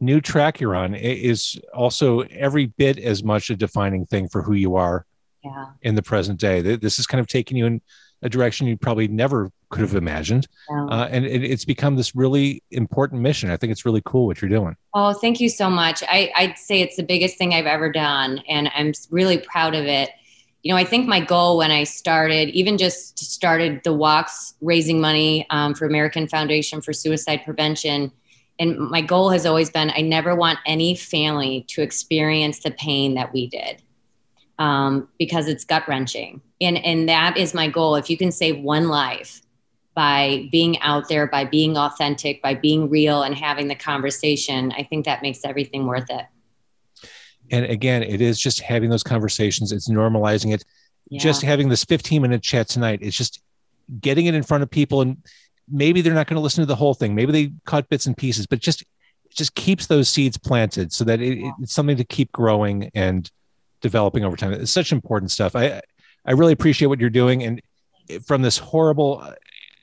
new 0.00 0.20
track 0.20 0.60
you're 0.60 0.74
on 0.74 0.94
is 0.94 1.60
also 1.74 2.20
every 2.20 2.66
bit 2.66 2.98
as 2.98 3.22
much 3.22 3.50
a 3.50 3.56
defining 3.56 4.06
thing 4.06 4.28
for 4.28 4.42
who 4.42 4.54
you 4.54 4.76
are 4.76 5.04
yeah. 5.44 5.66
in 5.82 5.94
the 5.94 6.02
present 6.02 6.40
day. 6.40 6.60
This 6.76 6.98
is 6.98 7.06
kind 7.06 7.20
of 7.20 7.26
taking 7.26 7.56
you 7.56 7.66
in 7.66 7.80
a 8.22 8.28
direction 8.28 8.66
you 8.66 8.76
probably 8.76 9.08
never 9.08 9.50
could 9.70 9.80
have 9.80 9.94
imagined. 9.94 10.46
Yeah. 10.68 10.86
Uh, 10.86 11.08
and 11.10 11.24
it, 11.24 11.42
it's 11.42 11.64
become 11.64 11.96
this 11.96 12.14
really 12.14 12.62
important 12.70 13.22
mission. 13.22 13.50
I 13.50 13.56
think 13.56 13.70
it's 13.70 13.86
really 13.86 14.02
cool 14.04 14.26
what 14.26 14.42
you're 14.42 14.48
doing. 14.48 14.76
Oh, 14.94 15.12
thank 15.12 15.40
you 15.40 15.48
so 15.48 15.70
much. 15.70 16.02
I, 16.02 16.30
I'd 16.36 16.58
say 16.58 16.80
it's 16.80 16.96
the 16.96 17.02
biggest 17.02 17.38
thing 17.38 17.54
I've 17.54 17.66
ever 17.66 17.90
done, 17.90 18.42
and 18.48 18.70
I'm 18.74 18.92
really 19.10 19.38
proud 19.38 19.74
of 19.74 19.86
it. 19.86 20.10
You 20.62 20.72
know, 20.72 20.76
I 20.76 20.84
think 20.84 21.08
my 21.08 21.20
goal 21.20 21.56
when 21.56 21.70
I 21.70 21.84
started, 21.84 22.50
even 22.50 22.76
just 22.76 23.18
started 23.18 23.80
the 23.82 23.94
walks, 23.94 24.54
raising 24.60 25.00
money 25.00 25.46
um, 25.48 25.74
for 25.74 25.86
American 25.86 26.28
Foundation 26.28 26.82
for 26.82 26.92
Suicide 26.92 27.42
Prevention, 27.46 28.12
and 28.60 28.78
my 28.78 29.00
goal 29.00 29.30
has 29.30 29.46
always 29.46 29.70
been 29.70 29.90
I 29.90 30.02
never 30.02 30.36
want 30.36 30.58
any 30.66 30.94
family 30.94 31.64
to 31.68 31.82
experience 31.82 32.60
the 32.60 32.70
pain 32.70 33.14
that 33.14 33.32
we 33.32 33.48
did 33.48 33.82
um, 34.60 35.08
because 35.18 35.48
it's 35.48 35.64
gut 35.64 35.88
wrenching. 35.88 36.42
And, 36.60 36.76
and 36.84 37.08
that 37.08 37.38
is 37.38 37.54
my 37.54 37.66
goal. 37.66 37.96
If 37.96 38.10
you 38.10 38.18
can 38.18 38.30
save 38.30 38.60
one 38.60 38.88
life 38.88 39.40
by 39.94 40.48
being 40.52 40.78
out 40.80 41.08
there, 41.08 41.26
by 41.26 41.46
being 41.46 41.78
authentic, 41.78 42.42
by 42.42 42.54
being 42.54 42.90
real 42.90 43.22
and 43.22 43.34
having 43.34 43.68
the 43.68 43.74
conversation, 43.74 44.72
I 44.76 44.82
think 44.82 45.06
that 45.06 45.22
makes 45.22 45.44
everything 45.44 45.86
worth 45.86 46.10
it. 46.10 46.26
And 47.50 47.64
again, 47.64 48.02
it 48.02 48.20
is 48.20 48.38
just 48.38 48.60
having 48.60 48.90
those 48.90 49.02
conversations, 49.02 49.72
it's 49.72 49.88
normalizing 49.88 50.52
it. 50.52 50.64
Yeah. 51.08 51.18
Just 51.18 51.42
having 51.42 51.70
this 51.70 51.84
15 51.84 52.22
minute 52.22 52.42
chat 52.42 52.68
tonight, 52.68 53.00
it's 53.02 53.16
just 53.16 53.42
getting 54.00 54.26
it 54.26 54.34
in 54.34 54.42
front 54.42 54.62
of 54.62 54.70
people 54.70 55.00
and 55.00 55.16
maybe 55.70 56.00
they're 56.00 56.14
not 56.14 56.26
going 56.26 56.36
to 56.36 56.42
listen 56.42 56.62
to 56.62 56.66
the 56.66 56.76
whole 56.76 56.94
thing. 56.94 57.14
Maybe 57.14 57.32
they 57.32 57.52
cut 57.64 57.88
bits 57.88 58.06
and 58.06 58.16
pieces, 58.16 58.46
but 58.46 58.58
just 58.58 58.84
just 59.30 59.54
keeps 59.54 59.86
those 59.86 60.08
seeds 60.08 60.36
planted 60.36 60.92
so 60.92 61.04
that 61.04 61.20
it, 61.20 61.38
it's 61.60 61.72
something 61.72 61.96
to 61.96 62.04
keep 62.04 62.32
growing 62.32 62.90
and 62.94 63.30
developing 63.80 64.24
over 64.24 64.36
time. 64.36 64.52
It's 64.52 64.72
such 64.72 64.92
important 64.92 65.30
stuff. 65.30 65.56
I 65.56 65.80
I 66.24 66.32
really 66.32 66.52
appreciate 66.52 66.88
what 66.88 67.00
you're 67.00 67.10
doing, 67.10 67.42
and 67.42 67.62
from 68.26 68.42
this 68.42 68.58
horrible 68.58 69.20
uh, 69.22 69.34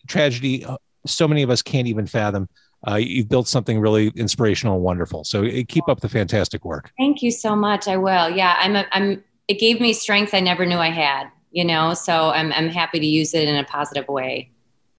tragedy, 0.08 0.66
uh, 0.66 0.78
so 1.06 1.28
many 1.28 1.44
of 1.44 1.50
us 1.50 1.62
can't 1.62 1.88
even 1.88 2.06
fathom. 2.06 2.48
Uh, 2.88 2.96
you've 2.96 3.28
built 3.28 3.48
something 3.48 3.80
really 3.80 4.10
inspirational 4.16 4.76
and 4.76 4.84
wonderful. 4.84 5.24
So 5.24 5.46
uh, 5.46 5.64
keep 5.68 5.88
up 5.90 6.00
the 6.00 6.10
fantastic 6.10 6.64
work. 6.64 6.92
Thank 6.98 7.24
you 7.24 7.32
so 7.32 7.56
much. 7.56 7.88
I 7.88 7.98
will. 7.98 8.30
Yeah, 8.30 8.56
I'm. 8.60 8.76
A, 8.76 8.86
I'm. 8.92 9.24
It 9.48 9.60
gave 9.60 9.80
me 9.80 9.94
strength 9.94 10.34
I 10.34 10.42
never 10.42 10.66
knew 10.66 10.78
I 10.78 10.90
had. 10.90 11.30
You 11.52 11.66
know, 11.66 11.94
so 11.94 12.30
I'm. 12.30 12.52
I'm 12.54 12.70
happy 12.70 13.00
to 13.00 13.06
use 13.06 13.34
it 13.34 13.48
in 13.48 13.56
a 13.56 13.64
positive 13.64 14.08
way. 14.08 14.52